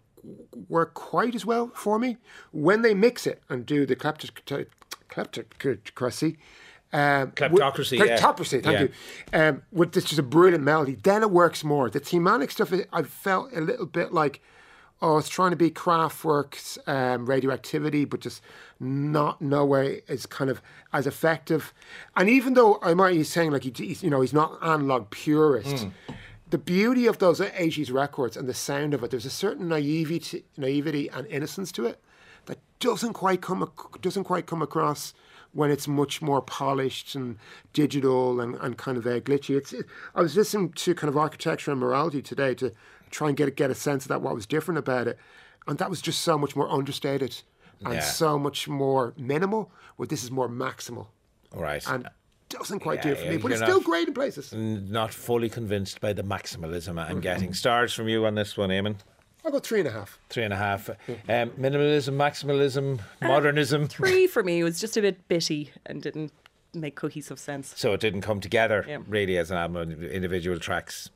[0.68, 2.18] work quite as well for me.
[2.52, 4.66] When they mix it and do the kleptoc-
[5.08, 6.36] kleptocracy,
[6.92, 8.18] um, Kleptocracy, with, yeah.
[8.18, 8.80] kleptocracy, thank Yeah.
[8.82, 8.90] you.
[9.32, 11.90] Um, with this just a brilliant melody, then it works more.
[11.90, 14.40] The thematic stuff, I felt a little bit like,
[15.02, 18.42] oh, it's trying to be Kraftwerk's um, radioactivity, but just
[18.80, 20.60] not nowhere is kind of
[20.92, 21.72] as effective.
[22.16, 25.10] And even though I might be saying like he, he's, you know, he's not analog
[25.10, 25.86] purist.
[26.50, 30.44] The beauty of those 80s records and the sound of it, there's a certain naivety,
[30.56, 32.00] naivety and innocence to it
[32.46, 35.12] that doesn't quite come ac- doesn't quite come across
[35.52, 37.36] when it's much more polished and
[37.72, 39.56] digital and, and kind of uh, glitchy.
[39.56, 42.72] It's it, I was listening to kind of architecture and morality today to
[43.10, 45.18] try and get get a sense of that what was different about it,
[45.66, 47.42] and that was just so much more understated
[47.84, 48.00] and Yeah.
[48.00, 49.70] so much more minimal.
[49.96, 51.06] Where this is more maximal
[51.52, 51.84] Right.
[51.88, 52.08] and
[52.50, 54.52] doesn't quite do Yeah, it for yeah, me, but it's still great in places.
[54.52, 57.10] not fully convinced by the maximalism Mm-hmm.
[57.10, 57.52] I'm getting.
[57.54, 58.96] Stars from you on this one, Eamon.
[59.44, 60.18] I'll go three and a half.
[60.28, 60.90] Three and a half.
[60.90, 60.96] Um,
[61.50, 63.88] minimalism, maximalism, modernism.
[63.88, 66.32] Three for me was just a bit bitty and didn't
[66.74, 67.72] make cohesive sense.
[67.76, 68.98] So it didn't come together Yeah.
[69.08, 70.02] really as an album.
[70.04, 71.10] Individual tracks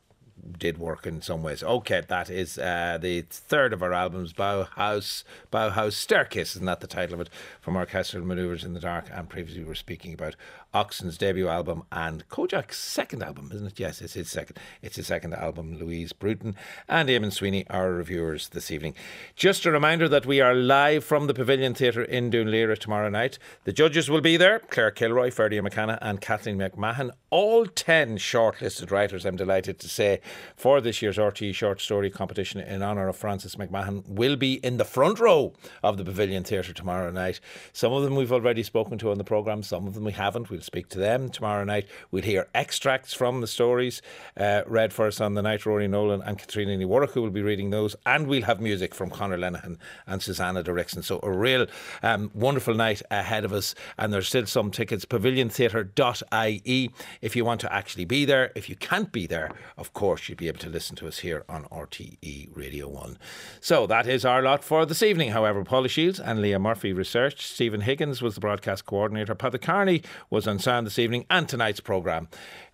[0.58, 1.62] did work in some ways.
[1.62, 6.86] Okay, that is uh, the third of our albums, Bauhaus, Bauhaus Staircase, isn't that the
[6.88, 7.30] title of it?
[7.60, 9.04] From Orchestral Maneuvers in the Dark.
[9.12, 10.34] And previously we were speaking about
[10.74, 13.80] Oxen's debut album and Kojaque's second album, isn't it?
[13.80, 14.58] Yes, it's his second.
[14.80, 16.56] It's his second album, Louise Bruton
[16.88, 18.94] and Eamon Sweeney, our reviewers this evening.
[19.36, 23.10] Just a reminder that we are live from the Pavilion Theatre in Dún Laoghaire tomorrow
[23.10, 23.38] night.
[23.64, 27.10] The judges will be there Claire Kilroy, Ferdia Mac Anna, and Kathleen MacMahon.
[27.28, 30.20] All 10 shortlisted writers, I'm delighted to say,
[30.56, 34.78] for this year's RT short story competition in honour of Francis MacManus will be in
[34.78, 35.52] the front row
[35.82, 37.40] of the Pavilion Theatre tomorrow night.
[37.72, 40.50] Some of them we've already spoken to on the programme, some of them we haven't.
[40.50, 41.86] We'll speak to them tomorrow night.
[42.10, 44.02] We'll hear extracts from the stories
[44.36, 45.66] uh, read for us on the night.
[45.66, 47.96] Rory Nolan and Katrina who will be reading those.
[48.06, 51.04] And we'll have music from Conor Lenihan and Susanna Derrickson.
[51.04, 51.66] So a real
[52.02, 53.74] um, wonderful night ahead of us.
[53.98, 55.04] And there's still some tickets.
[55.04, 56.90] Paviliontheatre.ie
[57.20, 58.52] if you want to actually be there.
[58.54, 61.44] If you can't be there, of course, you'll be able to listen to us here
[61.48, 63.18] on RTE Radio 1.
[63.60, 65.30] So that is our lot for this evening.
[65.30, 67.40] However, Paula Shields and Leah Murphy researched.
[67.40, 69.34] Stephen Higgins was the broadcast coordinator.
[69.34, 71.26] Paddy Carney was on sound this evening.
[71.30, 72.28] And tonight's programme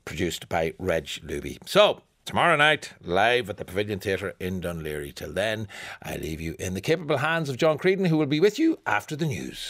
[0.05, 1.59] produced by Reg Luby.
[1.67, 5.15] So tomorrow night, live at the Pavilion Theatre in Dún Laoghaire.
[5.15, 5.67] Till then,
[6.03, 8.79] I leave you in the capable hands of John Creedon, who will be with you
[8.87, 9.67] after the news.